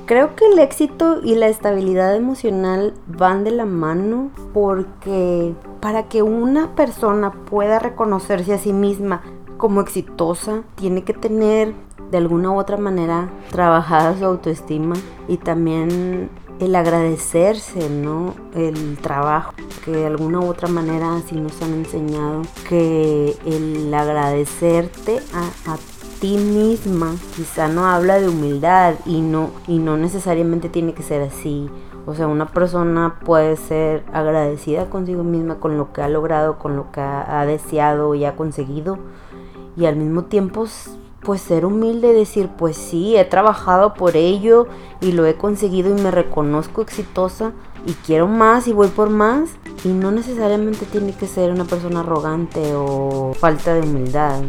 Creo 0.06 0.36
que 0.36 0.46
el 0.46 0.60
éxito 0.60 1.20
y 1.24 1.34
la 1.34 1.48
estabilidad 1.48 2.16
emocional 2.16 2.94
van 3.08 3.44
de 3.44 3.50
la 3.50 3.66
mano 3.66 4.30
porque 4.54 5.56
para 5.82 6.04
que 6.04 6.22
una 6.22 6.76
persona 6.76 7.32
pueda 7.32 7.80
reconocerse 7.80 8.54
a 8.54 8.60
sí 8.60 8.72
misma 8.72 9.24
como 9.58 9.82
exitosa, 9.82 10.64
tiene 10.76 11.04
que 11.04 11.14
tener 11.14 11.74
de 12.12 12.18
alguna 12.18 12.52
u 12.52 12.60
otra 12.60 12.78
manera 12.78 13.30
trabajada 13.52 14.18
su 14.18 14.26
autoestima 14.26 14.96
y 15.28 15.38
también 15.38 16.30
el 16.60 16.76
agradecerse, 16.76 17.90
¿no? 17.90 18.34
El 18.54 18.98
trabajo, 18.98 19.54
que 19.84 19.92
de 19.92 20.06
alguna 20.08 20.40
u 20.40 20.48
otra 20.48 20.68
manera 20.68 21.16
así 21.16 21.36
nos 21.36 21.62
han 21.62 21.74
enseñado 21.74 22.44
que 22.70 23.36
el 23.46 23.94
agradecerte 23.94 25.20
a, 25.34 25.74
a 25.74 25.78
ti 26.20 26.38
misma 26.38 27.14
quizá 27.36 27.68
no 27.68 27.86
habla 27.86 28.20
de 28.20 28.30
humildad 28.30 28.96
y 29.06 29.22
no, 29.22 29.52
y 29.68 29.80
no 29.80 29.98
necesariamente 29.98 30.70
tiene 30.70 30.94
que 30.94 31.04
ser 31.04 31.22
así. 31.22 31.70
O 32.08 32.14
sea, 32.14 32.28
una 32.28 32.46
persona 32.46 33.20
puede 33.26 33.58
ser 33.58 34.06
agradecida 34.14 34.90
consigo 34.90 35.24
misma 35.24 35.56
con 35.56 35.78
lo 35.78 35.92
que 35.92 36.04
ha 36.04 36.08
logrado, 36.08 36.60
con 36.60 36.76
lo 36.76 36.92
que 36.92 37.02
ha, 37.02 37.42
ha 37.42 37.46
deseado 37.46 38.14
y 38.14 38.26
ha 38.26 38.36
conseguido. 38.36 39.00
Y 39.78 39.86
al 39.86 39.96
mismo 39.96 40.26
tiempo, 40.26 40.66
pues 41.22 41.42
ser 41.42 41.66
humilde 41.66 42.14
decir, 42.14 42.50
pues 42.58 42.78
sí, 42.78 43.18
he 43.18 43.26
trabajado 43.26 43.94
por 43.94 44.16
ello 44.16 44.68
y 45.02 45.12
lo 45.12 45.26
he 45.26 45.36
conseguido 45.36 45.96
y 45.96 46.02
me 46.02 46.12
reconozco 46.12 46.82
exitosa 46.82 47.52
y 47.86 47.94
quiero 47.94 48.28
más 48.28 48.68
y 48.68 48.74
voy 48.74 48.88
por 48.88 49.10
más. 49.10 49.50
Y 49.84 49.90
no 49.90 50.12
necesariamente 50.12 50.86
tiene 50.86 51.14
que 51.14 51.28
ser 51.28 51.52
una 51.52 51.66
persona 51.66 52.02
arrogante 52.02 52.74
o 52.76 53.34
falta 53.34 53.74
de 53.74 53.82
humildad. 53.82 54.42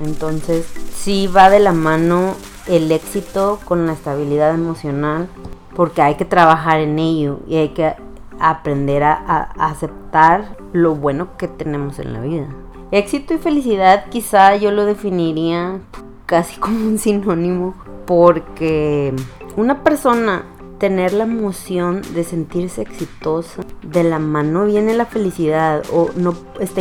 Entonces, 0.00 0.66
sí 0.94 1.26
va 1.26 1.50
de 1.50 1.60
la 1.60 1.72
mano 1.72 2.34
el 2.66 2.92
éxito 2.92 3.58
con 3.64 3.86
la 3.86 3.94
estabilidad 3.94 4.54
emocional 4.54 5.28
porque 5.74 6.02
hay 6.02 6.16
que 6.16 6.24
trabajar 6.24 6.80
en 6.80 6.98
ello 6.98 7.38
y 7.46 7.56
hay 7.56 7.68
que 7.68 7.94
aprender 8.40 9.04
a, 9.04 9.14
aceptar 9.58 10.56
lo 10.72 10.94
bueno 10.94 11.36
que 11.36 11.48
tenemos 11.48 11.98
en 11.98 12.12
la 12.12 12.20
vida. 12.20 12.48
Éxito 12.90 13.34
y 13.34 13.38
felicidad 13.38 14.08
quizá 14.08 14.56
yo 14.56 14.70
lo 14.70 14.86
definiría 14.86 15.80
casi 16.26 16.56
como 16.60 16.86
un 16.86 16.98
sinónimo 16.98 17.74
porque 18.06 19.14
una 19.56 19.84
persona 19.84 20.44
tener 20.78 21.12
la 21.12 21.24
emoción 21.24 22.02
de 22.14 22.24
sentirse 22.24 22.82
exitosa, 22.82 23.62
de 23.82 24.04
la 24.04 24.18
mano 24.18 24.64
viene 24.64 24.94
la 24.94 25.06
felicidad 25.06 25.82
o 25.92 26.10
no 26.14 26.34
está 26.60 26.80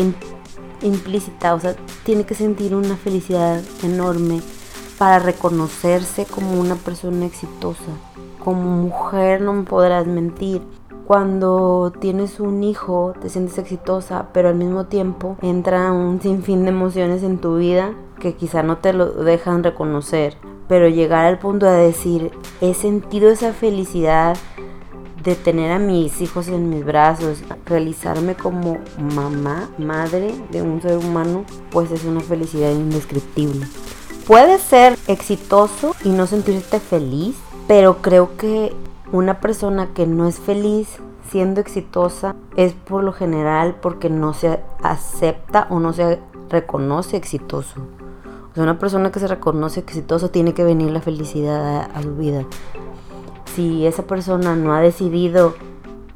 implícita, 0.82 1.56
o 1.56 1.60
sea, 1.60 1.76
tiene 2.04 2.24
que 2.24 2.36
sentir 2.36 2.76
una 2.76 2.96
felicidad 2.96 3.62
enorme 3.84 4.42
para 4.98 5.20
reconocerse 5.20 6.26
como 6.26 6.60
una 6.60 6.76
persona 6.76 7.26
exitosa. 7.26 7.92
Como 8.44 8.62
mujer 8.62 9.42
no 9.42 9.54
me 9.54 9.64
podrás 9.64 10.08
mentir. 10.08 10.62
Cuando 11.08 11.94
tienes 12.02 12.42
un 12.42 12.66
hijo 12.66 13.14
te 13.22 13.30
sientes 13.30 13.58
exitosa, 13.58 14.28
pero 14.34 14.50
al 14.50 14.56
mismo 14.56 14.88
tiempo 14.88 15.38
entra 15.42 15.94
un 15.94 16.20
sinfín 16.22 16.66
de 16.66 16.72
emociones 16.72 17.24
en 17.24 17.38
tu 17.38 17.56
vida 17.56 17.94
que 18.20 18.36
quizá 18.36 18.62
no 18.62 18.80
te 18.80 18.92
lo 18.92 19.06
dejan 19.24 19.64
reconocer. 19.64 20.36
Pero 20.68 20.90
llegar 20.90 21.24
al 21.24 21.40
punto 21.40 21.66
de 21.66 21.86
decir, 21.86 22.32
he 22.60 22.74
sentido 22.74 23.30
esa 23.30 23.54
felicidad 23.54 24.36
de 25.24 25.36
tener 25.36 25.72
a 25.72 25.80
mis 25.80 26.20
hijos 26.20 26.50
en 26.50 26.70
mis 26.70 26.84
brazos, 26.84 27.42
realizarme 27.66 28.36
como 28.36 28.78
mamá, 28.98 29.70
madre 29.78 30.36
de 30.52 30.62
un 30.62 30.82
ser 30.82 30.98
humano, 30.98 31.46
pues 31.72 31.90
es 31.92 32.04
una 32.04 32.20
felicidad 32.20 32.72
indescriptible. 32.72 33.66
Puedes 34.28 34.62
ser 34.62 34.98
exitoso 35.08 35.96
y 36.04 36.10
no 36.10 36.28
sentirte 36.28 36.82
feliz, 36.82 37.38
pero 37.66 38.02
creo 38.02 38.36
que 38.36 38.74
una 39.12 39.40
persona 39.40 39.94
que 39.94 40.06
no 40.08 40.28
es 40.28 40.40
feliz 40.40 41.00
siendo 41.30 41.60
exitosa 41.60 42.36
es 42.56 42.74
por 42.74 43.04
lo 43.04 43.14
general 43.14 43.76
porque 43.82 44.10
no 44.10 44.34
se 44.34 44.60
acepta 44.82 45.68
o 45.70 45.80
no 45.80 45.94
se 45.94 46.20
reconoce 46.50 47.18
exitoso. 47.18 47.82
Una 48.56 48.80
persona 48.80 49.12
que 49.12 49.20
se 49.20 49.28
reconoce 49.28 49.82
exitoso 49.82 50.30
tiene 50.30 50.54
que 50.54 50.64
venir 50.64 50.90
la 50.90 51.02
felicidad 51.02 51.82
a, 51.82 51.86
a 51.86 52.02
su 52.02 52.16
vida 52.16 52.46
si 53.58 53.88
esa 53.88 54.04
persona 54.04 54.56
no 54.56 54.72
ha 54.72 54.82
decidido 54.82 55.56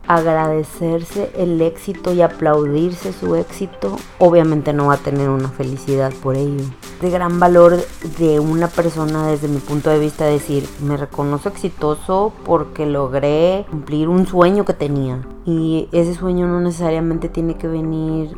agradecerse 0.07 1.31
el 1.35 1.59
éxito 1.59 2.13
y 2.13 2.21
aplaudirse 2.21 3.13
su 3.13 3.35
éxito, 3.35 3.97
obviamente 4.19 4.73
no 4.73 4.85
va 4.85 4.93
a 4.93 4.97
tener 4.97 5.27
una 5.27 5.49
felicidad 5.49 6.13
por 6.21 6.35
ello. 6.35 6.65
De 7.01 7.09
gran 7.09 7.39
valor 7.39 7.77
de 8.19 8.39
una 8.39 8.67
persona 8.67 9.25
desde 9.25 9.47
mi 9.47 9.57
punto 9.57 9.89
de 9.89 9.97
vista 9.97 10.25
decir, 10.25 10.69
me 10.81 10.97
reconozco 10.97 11.49
exitoso 11.49 12.31
porque 12.45 12.85
logré 12.85 13.65
cumplir 13.71 14.07
un 14.07 14.27
sueño 14.27 14.65
que 14.65 14.73
tenía. 14.73 15.25
Y 15.43 15.89
ese 15.91 16.13
sueño 16.13 16.47
no 16.47 16.61
necesariamente 16.61 17.27
tiene 17.27 17.55
que 17.55 17.67
venir 17.67 18.37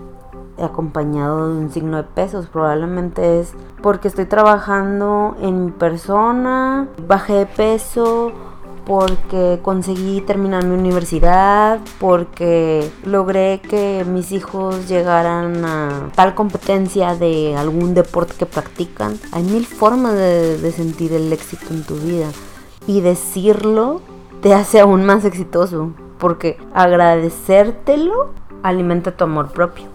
acompañado 0.57 1.49
de 1.49 1.57
un 1.57 1.71
signo 1.71 1.97
de 1.97 2.03
pesos. 2.03 2.47
Probablemente 2.47 3.41
es 3.41 3.53
porque 3.81 4.07
estoy 4.07 4.25
trabajando 4.25 5.35
en 5.41 5.65
mi 5.65 5.71
persona, 5.71 6.87
bajé 7.05 7.33
de 7.33 7.45
peso 7.45 8.31
porque 8.85 9.59
conseguí 9.61 10.21
terminar 10.21 10.65
mi 10.65 10.75
universidad, 10.75 11.79
porque 11.99 12.91
logré 13.03 13.61
que 13.61 14.05
mis 14.05 14.31
hijos 14.31 14.87
llegaran 14.87 15.63
a 15.63 16.09
tal 16.15 16.35
competencia 16.35 17.15
de 17.15 17.55
algún 17.55 17.93
deporte 17.93 18.33
que 18.37 18.45
practican. 18.45 19.17
Hay 19.31 19.43
mil 19.43 19.65
formas 19.65 20.13
de, 20.15 20.71
sentir 20.73 21.13
el 21.13 21.31
éxito 21.31 21.67
en 21.69 21.83
tu 21.83 21.95
vida 21.95 22.27
y 22.87 23.01
decirlo 23.01 24.01
te 24.41 24.53
hace 24.53 24.79
aún 24.79 25.05
más 25.05 25.23
exitoso, 25.23 25.91
porque 26.17 26.57
agradecértelo 26.73 28.31
alimenta 28.63 29.15
tu 29.15 29.23
amor 29.23 29.51
propio. 29.51 29.85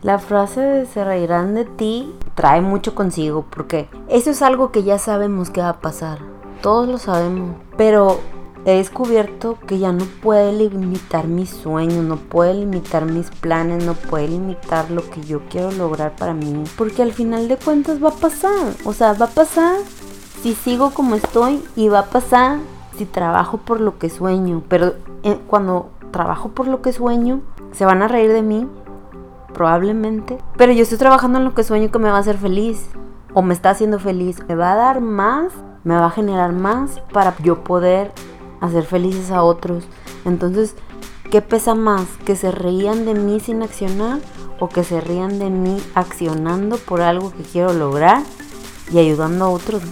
La 0.00 0.18
frase 0.18 0.60
de 0.60 0.86
se 0.86 1.02
reirán 1.02 1.54
de 1.54 1.64
ti 1.64 2.14
trae 2.34 2.60
mucho 2.60 2.94
consigo 2.94 3.44
porque 3.48 3.88
eso 4.08 4.30
es 4.30 4.42
algo 4.42 4.70
que 4.70 4.82
ya 4.82 4.98
sabemos 4.98 5.50
que 5.50 5.62
va 5.62 5.70
a 5.70 5.80
pasar 5.80 6.33
todos 6.64 6.88
lo 6.88 6.96
sabemos. 6.96 7.56
Pero 7.76 8.20
he 8.64 8.78
descubierto 8.78 9.58
que 9.66 9.78
ya 9.78 9.92
no 9.92 10.06
puede 10.22 10.50
limitar 10.50 11.28
mis 11.28 11.50
sueños, 11.50 12.02
no 12.02 12.16
puede 12.16 12.54
limitar 12.54 13.04
mis 13.04 13.30
planes, 13.30 13.84
no 13.84 13.92
puede 13.92 14.28
limitar 14.28 14.90
lo 14.90 15.08
que 15.10 15.20
yo 15.20 15.42
quiero 15.50 15.70
lograr 15.72 16.16
para 16.16 16.32
mí. 16.32 16.64
Porque 16.78 17.02
al 17.02 17.12
final 17.12 17.48
de 17.48 17.58
cuentas 17.58 18.02
va 18.02 18.08
a 18.08 18.14
pasar. 18.14 18.72
O 18.86 18.94
sea, 18.94 19.12
va 19.12 19.26
a 19.26 19.30
pasar 19.30 19.76
si 20.42 20.54
sigo 20.54 20.90
como 20.90 21.16
estoy 21.16 21.62
y 21.76 21.90
va 21.90 21.98
a 21.98 22.06
pasar 22.06 22.60
si 22.96 23.04
trabajo 23.04 23.58
por 23.58 23.80
lo 23.80 23.98
que 23.98 24.08
sueño. 24.08 24.62
Pero 24.66 24.94
eh, 25.22 25.38
cuando 25.46 25.90
trabajo 26.12 26.48
por 26.48 26.66
lo 26.66 26.80
que 26.80 26.94
sueño, 26.94 27.42
se 27.72 27.84
van 27.84 28.00
a 28.00 28.08
reír 28.08 28.32
de 28.32 28.40
mí. 28.40 28.66
Probablemente. 29.52 30.38
Pero 30.56 30.72
yo 30.72 30.82
estoy 30.82 30.96
trabajando 30.96 31.38
en 31.38 31.44
lo 31.44 31.54
que 31.54 31.62
sueño 31.62 31.90
que 31.90 31.98
me 31.98 32.08
va 32.08 32.16
a 32.16 32.20
hacer 32.20 32.38
feliz. 32.38 32.88
O 33.34 33.42
me 33.42 33.52
está 33.52 33.68
haciendo 33.68 33.98
feliz. 33.98 34.38
Me 34.48 34.54
va 34.54 34.72
a 34.72 34.76
dar 34.76 35.02
más 35.02 35.52
me 35.84 35.94
va 35.94 36.06
a 36.06 36.10
generar 36.10 36.52
más 36.52 37.00
para 37.12 37.36
yo 37.42 37.62
poder 37.62 38.12
hacer 38.60 38.84
felices 38.84 39.30
a 39.30 39.42
otros. 39.42 39.84
Entonces, 40.24 40.74
¿qué 41.30 41.42
pesa 41.42 41.74
más? 41.74 42.06
¿Que 42.24 42.36
se 42.36 42.50
reían 42.50 43.04
de 43.04 43.14
mí 43.14 43.40
sin 43.40 43.62
accionar 43.62 44.20
o 44.58 44.68
que 44.68 44.84
se 44.84 45.00
rían 45.00 45.38
de 45.38 45.50
mí 45.50 45.76
accionando 45.94 46.76
por 46.78 47.02
algo 47.02 47.32
que 47.32 47.42
quiero 47.42 47.72
lograr 47.72 48.22
y 48.92 48.98
ayudando 48.98 49.44
a 49.44 49.50
otros? 49.50 49.82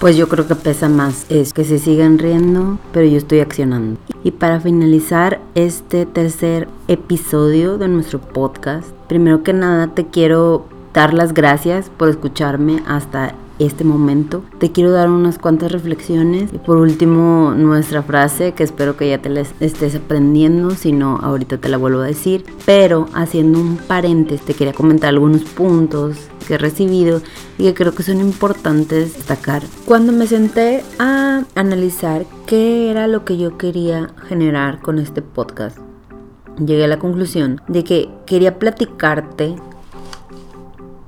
Pues 0.00 0.16
yo 0.16 0.28
creo 0.28 0.46
que 0.46 0.54
pesa 0.54 0.88
más 0.88 1.24
es 1.28 1.52
que 1.52 1.64
se 1.64 1.78
sigan 1.78 2.18
riendo, 2.18 2.78
pero 2.92 3.06
yo 3.06 3.16
estoy 3.16 3.40
accionando. 3.40 3.98
Y 4.22 4.32
para 4.32 4.60
finalizar 4.60 5.40
este 5.54 6.04
tercer 6.04 6.68
episodio 6.88 7.78
de 7.78 7.88
nuestro 7.88 8.20
podcast, 8.20 8.88
primero 9.08 9.42
que 9.42 9.52
nada 9.52 9.88
te 9.94 10.06
quiero 10.06 10.66
dar 10.92 11.14
las 11.14 11.32
gracias 11.32 11.90
por 11.96 12.08
escucharme 12.08 12.82
hasta 12.86 13.34
este 13.58 13.84
momento. 13.84 14.42
Te 14.58 14.72
quiero 14.72 14.90
dar 14.90 15.10
unas 15.10 15.38
cuantas 15.38 15.72
reflexiones 15.72 16.52
y 16.52 16.58
por 16.58 16.78
último 16.78 17.54
nuestra 17.56 18.02
frase 18.02 18.52
que 18.52 18.64
espero 18.64 18.96
que 18.96 19.08
ya 19.08 19.18
te 19.18 19.28
la 19.28 19.40
estés 19.60 19.94
aprendiendo, 19.94 20.70
si 20.70 20.92
no 20.92 21.18
ahorita 21.22 21.58
te 21.58 21.68
la 21.68 21.76
vuelvo 21.76 22.00
a 22.00 22.06
decir, 22.06 22.44
pero 22.66 23.08
haciendo 23.14 23.60
un 23.60 23.76
paréntesis 23.76 24.44
te 24.44 24.54
quería 24.54 24.72
comentar 24.72 25.10
algunos 25.10 25.42
puntos 25.42 26.28
que 26.46 26.54
he 26.54 26.58
recibido 26.58 27.22
y 27.58 27.64
que 27.64 27.74
creo 27.74 27.94
que 27.94 28.02
son 28.02 28.20
importantes 28.20 29.14
destacar. 29.14 29.62
Cuando 29.86 30.12
me 30.12 30.26
senté 30.26 30.82
a 30.98 31.44
analizar 31.54 32.26
qué 32.46 32.90
era 32.90 33.06
lo 33.06 33.24
que 33.24 33.38
yo 33.38 33.56
quería 33.56 34.10
generar 34.28 34.80
con 34.80 34.98
este 34.98 35.22
podcast, 35.22 35.78
llegué 36.58 36.84
a 36.84 36.88
la 36.88 36.98
conclusión 36.98 37.60
de 37.68 37.84
que 37.84 38.08
quería 38.26 38.58
platicarte 38.58 39.56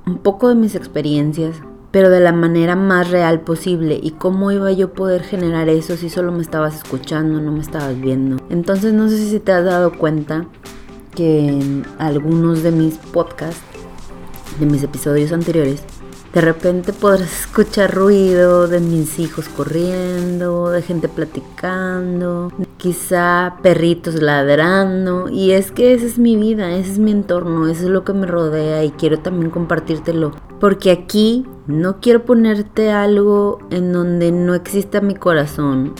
un 0.05 0.17
poco 0.17 0.49
de 0.49 0.55
mis 0.55 0.73
experiencias 0.75 1.61
pero 1.91 2.09
de 2.09 2.19
la 2.19 2.31
manera 2.31 2.75
más 2.75 3.09
real 3.09 3.41
posible. 3.41 3.99
¿Y 4.01 4.11
cómo 4.11 4.51
iba 4.51 4.71
yo 4.71 4.87
a 4.87 4.91
poder 4.91 5.23
generar 5.23 5.69
eso 5.69 5.97
si 5.97 6.09
solo 6.09 6.31
me 6.31 6.41
estabas 6.41 6.75
escuchando, 6.75 7.39
no 7.39 7.51
me 7.51 7.61
estabas 7.61 7.99
viendo? 7.99 8.37
Entonces 8.49 8.93
no 8.93 9.09
sé 9.09 9.17
si 9.17 9.39
te 9.39 9.51
has 9.51 9.65
dado 9.65 9.97
cuenta 9.97 10.45
que 11.15 11.47
en 11.47 11.85
algunos 11.97 12.63
de 12.63 12.71
mis 12.71 12.95
podcasts, 12.97 13.61
de 14.59 14.65
mis 14.65 14.83
episodios 14.83 15.31
anteriores, 15.31 15.83
de 16.33 16.41
repente 16.41 16.93
podrás 16.93 17.41
escuchar 17.41 17.93
ruido 17.95 18.67
de 18.67 18.79
mis 18.79 19.17
hijos 19.19 19.47
corriendo, 19.49 20.69
de 20.69 20.81
gente 20.81 21.07
platicando, 21.07 22.51
quizá 22.77 23.57
perritos 23.61 24.21
ladrando. 24.21 25.29
Y 25.29 25.51
es 25.51 25.71
que 25.71 25.93
esa 25.93 26.05
es 26.05 26.19
mi 26.19 26.35
vida, 26.35 26.71
ese 26.71 26.93
es 26.93 26.99
mi 26.99 27.11
entorno, 27.11 27.67
eso 27.67 27.83
es 27.85 27.89
lo 27.89 28.03
que 28.03 28.13
me 28.13 28.27
rodea 28.27 28.83
y 28.83 28.91
quiero 28.91 29.19
también 29.19 29.49
compartírtelo. 29.49 30.31
Porque 30.59 30.91
aquí 30.91 31.45
no 31.65 31.99
quiero 32.01 32.23
ponerte 32.23 32.91
algo 32.91 33.59
en 33.71 33.93
donde 33.93 34.31
no 34.31 34.53
exista 34.53 35.01
mi 35.01 35.15
corazón. 35.15 35.93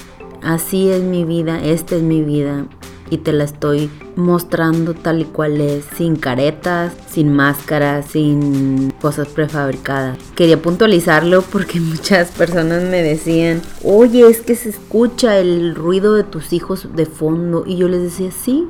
Así 0.44 0.90
es 0.90 1.02
mi 1.02 1.26
vida, 1.26 1.60
esta 1.64 1.96
es 1.96 2.04
mi 2.04 2.22
vida 2.22 2.66
y 3.10 3.18
te 3.18 3.34
la 3.34 3.44
estoy 3.44 3.90
mostrando 4.16 4.94
tal 4.94 5.22
y 5.22 5.26
cual 5.26 5.62
es, 5.62 5.86
sin 5.96 6.16
caretas, 6.16 6.94
sin 7.10 7.34
máscaras, 7.34 8.08
sin 8.08 8.92
cosas 9.02 9.28
prefabricadas. 9.28 10.18
Quería 10.36 10.62
puntualizarlo 10.62 11.42
porque 11.42 11.80
muchas 11.80 12.32
personas 12.32 12.84
me 12.84 13.02
decían, 13.04 13.62
oye, 13.84 14.28
es 14.28 14.42
que 14.42 14.56
se 14.56 14.70
escucha 14.70 15.38
el 15.38 15.76
ruido 15.76 16.16
de 16.16 16.24
tus 16.24 16.54
hijos 16.54 16.90
de 16.96 17.06
fondo. 17.06 17.64
Y 17.66 17.78
yo 17.78 17.88
les 17.88 18.02
decía, 18.02 18.32
sí, 18.32 18.68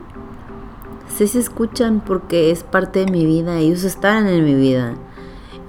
sí 1.16 1.28
se 1.28 1.40
escuchan 1.40 2.02
porque 2.06 2.52
es 2.52 2.64
parte 2.64 3.06
de 3.06 3.12
mi 3.12 3.26
vida, 3.26 3.60
ellos 3.60 3.84
están 3.84 4.28
en 4.28 4.46
mi 4.46 4.56
vida. 4.56 4.96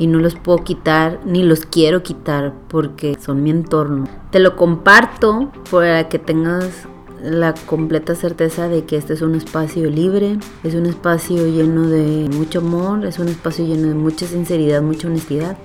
Y 0.00 0.07
no 0.07 0.18
los 0.18 0.37
puedo 0.37 0.62
quitar, 0.62 1.18
ni 1.24 1.42
los 1.42 1.64
quiero 1.64 2.04
quitar 2.04 2.54
porque 2.68 3.16
son 3.20 3.42
mi 3.42 3.50
entorno. 3.50 4.07
Te 4.31 4.38
lo 4.38 4.54
comparto 4.54 5.50
para 5.72 6.09
que 6.09 6.20
tengas 6.20 6.87
la 7.22 7.54
completa 7.54 8.14
certeza 8.14 8.68
de 8.68 8.85
que 8.85 8.96
este 8.96 9.14
es 9.14 9.22
un 9.22 9.35
espacio 9.35 9.90
libre, 9.90 10.38
es 10.62 10.74
un 10.74 10.87
espacio 10.87 11.46
lleno 11.46 11.88
de 11.88 12.28
mucho 12.33 12.61
amor, 12.61 13.04
es 13.04 13.18
un 13.18 13.28
espacio 13.28 13.66
lleno 13.66 13.88
de 13.88 13.94
mucha 13.94 14.26
sinceridad, 14.26 14.83
mucha 14.83 15.09
honestidad. 15.09 15.57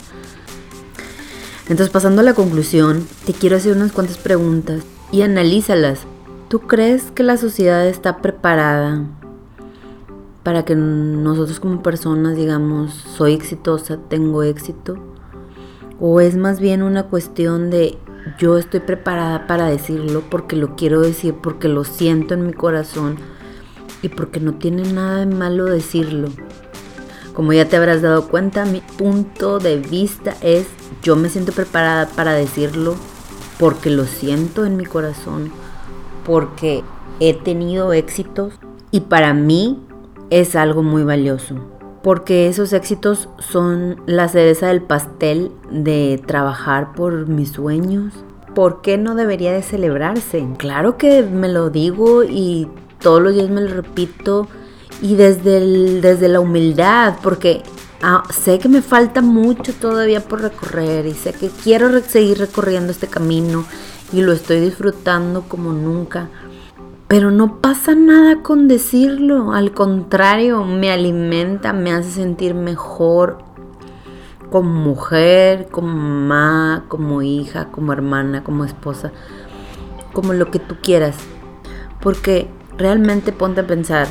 Entonces 1.64 1.90
pasando 1.90 2.22
a 2.22 2.26
la 2.26 2.34
conclusión, 2.34 3.08
te 3.26 3.34
quiero 3.34 3.56
hacer 3.56 3.76
unas 3.76 3.92
cuantas 3.92 4.18
preguntas 4.18 4.84
y 5.12 5.22
analízalas. 5.22 6.02
¿Tú 6.50 6.62
crees 6.62 7.12
que 7.12 7.24
la 7.24 7.38
sociedad 7.38 7.88
está 7.88 8.22
preparada 8.22 9.04
para 10.44 10.66
que 10.66 10.76
nosotros 10.76 11.60
como 11.60 11.82
personas 11.82 12.36
digamos, 12.36 12.94
soy 12.94 13.34
exitosa, 13.34 13.98
tengo 14.10 14.44
éxito? 14.44 14.98
¿O 16.00 16.20
es 16.20 16.36
más 16.36 16.60
bien 16.60 16.84
una 16.84 17.04
cuestión 17.04 17.70
de 17.70 17.98
yo 18.38 18.58
estoy 18.58 18.80
preparada 18.80 19.48
para 19.48 19.68
decirlo 19.68 20.24
porque 20.30 20.56
lo 20.56 20.76
quiero 20.76 21.02
decir, 21.02 21.36
porque 21.42 21.68
lo 21.68 21.84
siento 21.84 22.34
en 22.34 22.46
mi 22.48 22.54
corazón 22.54 23.18
y 24.02 24.10
porque 24.10 24.40
no 24.40 24.56
tiene 24.56 24.84
nada 24.92 25.20
de 25.20 25.26
malo 25.26 25.66
decirlo? 25.66 26.30
Como 27.34 27.52
ya 27.52 27.68
te 27.68 27.78
habrás 27.78 28.02
dado 28.02 28.28
cuenta, 28.28 28.66
mi 28.66 28.82
punto 28.98 29.60
de 29.60 29.78
vista 29.78 30.36
es 30.42 30.68
yo 31.02 31.16
me 31.16 31.30
siento 31.30 31.52
preparada 31.52 32.08
para 32.08 32.34
decirlo 32.34 32.96
porque 33.60 33.90
lo 33.90 34.06
siento 34.06 34.66
en 34.66 34.78
mi 34.78 34.86
corazón, 34.86 35.52
porque 36.26 36.84
he 37.20 37.34
tenido 37.34 37.94
éxitos 37.94 38.54
y 38.92 39.02
para 39.02 39.34
mí 39.34 39.80
es 40.30 40.56
algo 40.56 40.84
muy 40.84 41.04
valioso, 41.04 41.56
porque 42.04 42.50
esos 42.50 42.74
éxitos 42.74 43.30
son 43.40 44.02
la 44.06 44.28
cereza 44.28 44.68
del 44.68 44.82
pastel 44.82 45.52
de 45.72 46.22
trabajar 46.28 46.94
por 46.94 47.28
mis 47.28 47.52
sueños. 47.54 48.14
¿Por 48.54 48.82
qué 48.82 48.98
no 48.98 49.16
debería 49.16 49.54
de 49.54 49.64
celebrarse? 49.64 50.46
Claro 50.58 50.98
que 50.98 51.24
me 51.24 51.48
lo 51.48 51.70
digo 51.70 52.24
y 52.24 52.68
todos 53.00 53.22
los 53.22 53.34
días 53.34 53.50
me 53.50 53.62
lo 53.62 53.74
repito 53.74 54.48
y 55.02 55.16
desde, 55.16 56.02
desde 56.02 56.28
la 56.28 56.42
humildad, 56.42 57.16
porque 57.24 57.64
ah, 58.02 58.24
sé 58.30 58.60
que 58.60 58.70
me 58.70 58.82
falta 58.82 59.22
mucho 59.22 59.74
todavía 59.74 60.20
por 60.20 60.42
recorrer 60.42 61.06
y 61.06 61.14
sé 61.14 61.32
que 61.34 61.50
quiero 61.50 61.90
seguir 62.02 62.38
recorriendo 62.38 62.92
este 62.92 63.08
camino 63.08 63.66
y 64.12 64.22
lo 64.22 64.34
estoy 64.34 64.60
disfrutando 64.60 65.44
como 65.48 65.72
nunca. 65.72 66.30
Pero 67.14 67.30
no 67.30 67.62
pasa 67.62 67.94
nada 67.94 68.42
con 68.42 68.68
decirlo, 68.68 69.54
al 69.54 69.72
contrario, 69.72 70.64
me 70.64 70.90
alimenta, 70.90 71.72
me 71.72 71.92
hace 71.92 72.10
sentir 72.10 72.56
mejor 72.56 73.38
como 74.50 74.72
mujer, 74.72 75.68
como 75.70 75.90
mamá, 75.90 76.86
como 76.88 77.22
hija, 77.22 77.70
como 77.70 77.94
hermana, 77.94 78.44
como 78.44 78.66
esposa, 78.66 79.12
como 80.12 80.34
lo 80.34 80.50
que 80.50 80.58
tú 80.58 80.78
quieras. 80.82 81.16
Porque 82.02 82.50
realmente 82.80 83.32
ponte 83.32 83.62
a 83.62 83.68
pensar, 83.68 84.08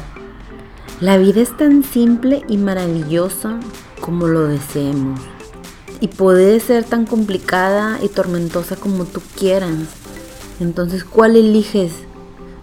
la 1.00 1.16
vida 1.16 1.40
es 1.40 1.56
tan 1.56 1.82
simple 1.82 2.44
y 2.46 2.56
maravillosa 2.56 3.58
como 4.00 4.28
lo 4.28 4.46
deseemos. 4.46 5.18
Y 5.98 6.06
puede 6.06 6.60
ser 6.60 6.84
tan 6.84 7.06
complicada 7.06 7.98
y 8.00 8.06
tormentosa 8.06 8.76
como 8.76 9.06
tú 9.06 9.20
quieras. 9.36 9.74
Entonces, 10.60 11.02
¿cuál 11.02 11.34
eliges? 11.34 12.04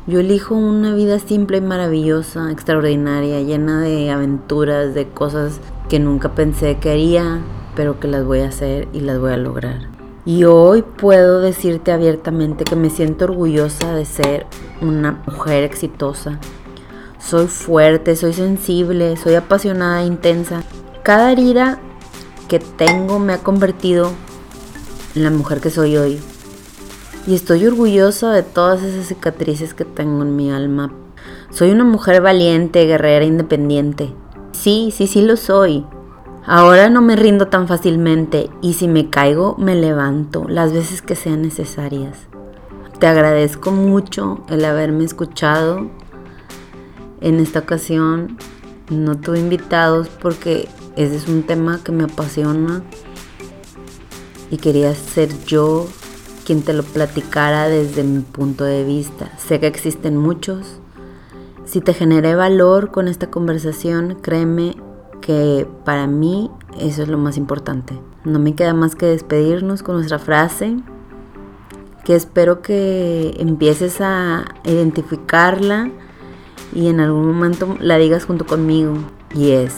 Yo 0.10 0.22
elijo 0.22 0.56
una 0.56 0.96
vida 0.96 1.20
simple 1.20 1.60
y 1.60 1.62
maravillosa, 1.62 2.52
extraordinaria, 2.52 3.42
llena 3.42 3.80
de 3.80 4.10
aventuras, 4.10 4.96
de 4.96 5.08
cosas 5.08 5.60
que 5.88 6.00
nunca 6.00 6.34
pensé 6.34 6.80
que 6.80 6.90
haría, 6.90 7.42
pero 7.76 8.00
que 8.00 8.08
las 8.08 8.26
voy 8.26 8.40
a 8.40 8.48
hacer 8.48 8.88
y 8.92 9.02
las 9.02 9.20
voy 9.20 9.34
a 9.34 9.38
lograr. 9.38 9.88
Y 10.26 10.46
hoy 10.46 10.82
puedo 10.82 11.42
decirte 11.42 11.92
abiertamente 11.92 12.64
que 12.64 12.76
me 12.76 12.90
siento 12.90 13.26
orgullosa 13.26 13.94
de 13.94 14.06
ser 14.06 14.48
una 14.82 15.22
mujer 15.28 15.64
exitosa, 15.64 16.40
soy 17.20 17.46
fuerte, 17.46 18.16
soy 18.16 18.34
sensible, 18.34 19.16
soy 19.16 19.36
apasionada 19.36 20.02
e 20.02 20.08
intensa. 20.08 20.64
Cada 21.04 21.32
herida 21.32 21.80
que 22.48 22.58
tengo 22.58 23.20
me 23.20 23.34
ha 23.34 23.44
convertido 23.44 24.12
en 25.14 25.24
la 25.24 25.30
mujer 25.30 25.62
que 25.62 25.70
soy 25.70 25.98
hoy. 25.98 26.20
Y 27.30 27.36
estoy 27.36 27.64
orgullosa 27.68 28.32
de 28.32 28.42
todas 28.42 28.82
esas 28.82 29.06
cicatrices 29.06 29.76
que 29.76 29.86
tengo 29.86 30.24
en 30.24 30.36
mi 30.36 30.50
alma. 30.50 30.92
Soy 31.52 31.70
una 31.70 31.84
mujer 31.84 32.24
valiente, 32.24 32.88
guerrera, 32.88 33.24
independiente. 33.24 34.12
Sí, 34.52 34.92
sí, 34.92 35.06
sí 35.06 35.22
lo 35.22 35.38
soy. 35.38 35.86
Ahora 36.44 36.90
no 36.90 37.04
me 37.04 37.16
rindo 37.16 37.48
tan 37.48 37.68
fácilmente 37.68 38.50
y 38.64 38.74
si 38.74 38.88
me 38.88 39.12
caigo 39.12 39.56
me 39.60 39.76
levanto 39.76 40.48
las 40.48 40.74
veces 40.74 41.04
que 41.04 41.14
sean 41.14 41.44
necesarias. 41.44 42.18
Te 42.98 43.06
agradezco 43.06 43.70
mucho 43.70 44.44
el 44.50 44.66
haberme 44.66 45.04
escuchado 45.04 45.88
en 47.22 47.40
esta 47.40 47.60
ocasión 47.60 48.40
no 48.90 49.20
tuve 49.20 49.40
invitados 49.40 50.10
porque 50.10 50.68
ese 50.96 51.18
es 51.18 51.28
un 51.28 51.44
tema 51.44 51.80
que 51.84 51.92
me 51.92 52.06
apasiona 52.06 52.82
y 54.50 54.58
quería 54.58 54.96
ser 54.96 55.30
yo 55.46 55.86
quien 56.50 56.64
te 56.64 56.74
lo 56.74 56.82
platicara 56.82 57.68
desde 57.68 58.04
mi 58.04 58.22
punto 58.22 58.64
de 58.64 58.84
vista. 58.84 59.30
Sé 59.38 59.60
que 59.60 59.68
existen 59.68 60.18
muchos. 60.18 60.80
Si 61.66 61.80
te 61.80 61.94
generé 61.94 62.34
valor 62.34 62.90
con 62.90 63.08
esta 63.08 63.30
conversación, 63.30 64.18
créeme 64.20 64.76
que 65.22 65.68
para 65.86 66.08
mí 66.08 66.50
eso 66.80 67.04
es 67.04 67.08
lo 67.08 67.20
más 67.20 67.38
importante. 67.38 68.00
No 68.26 68.40
me 68.40 68.56
queda 68.56 68.74
más 68.74 68.96
que 68.96 69.06
despedirnos 69.06 69.84
con 69.84 69.98
nuestra 69.98 70.18
frase, 70.18 70.80
que 72.04 72.16
espero 72.16 72.64
que 72.64 73.36
empieces 73.38 74.02
a 74.02 74.46
identificarla 74.64 75.92
y 76.74 76.88
en 76.88 77.00
algún 77.00 77.28
momento 77.28 77.78
la 77.80 78.00
digas 78.00 78.26
junto 78.26 78.48
conmigo. 78.48 78.96
Y 79.36 79.52
es, 79.52 79.76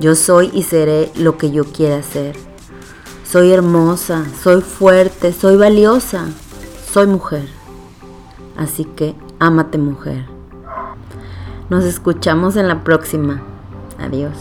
yo 0.00 0.14
soy 0.14 0.50
y 0.54 0.62
seré 0.62 1.12
lo 1.14 1.36
que 1.36 1.50
yo 1.50 1.64
quiera 1.64 2.02
ser. 2.02 2.46
Soy 3.28 3.50
hermosa, 3.50 4.24
soy 4.40 4.62
fuerte, 4.62 5.15
soy 5.32 5.56
valiosa, 5.56 6.26
soy 6.92 7.06
mujer. 7.06 7.48
Así 8.56 8.84
que 8.84 9.14
ámate 9.38 9.78
mujer. 9.78 10.24
Nos 11.68 11.84
escuchamos 11.84 12.56
en 12.56 12.68
la 12.68 12.84
próxima. 12.84 13.42
Adiós. 13.98 14.32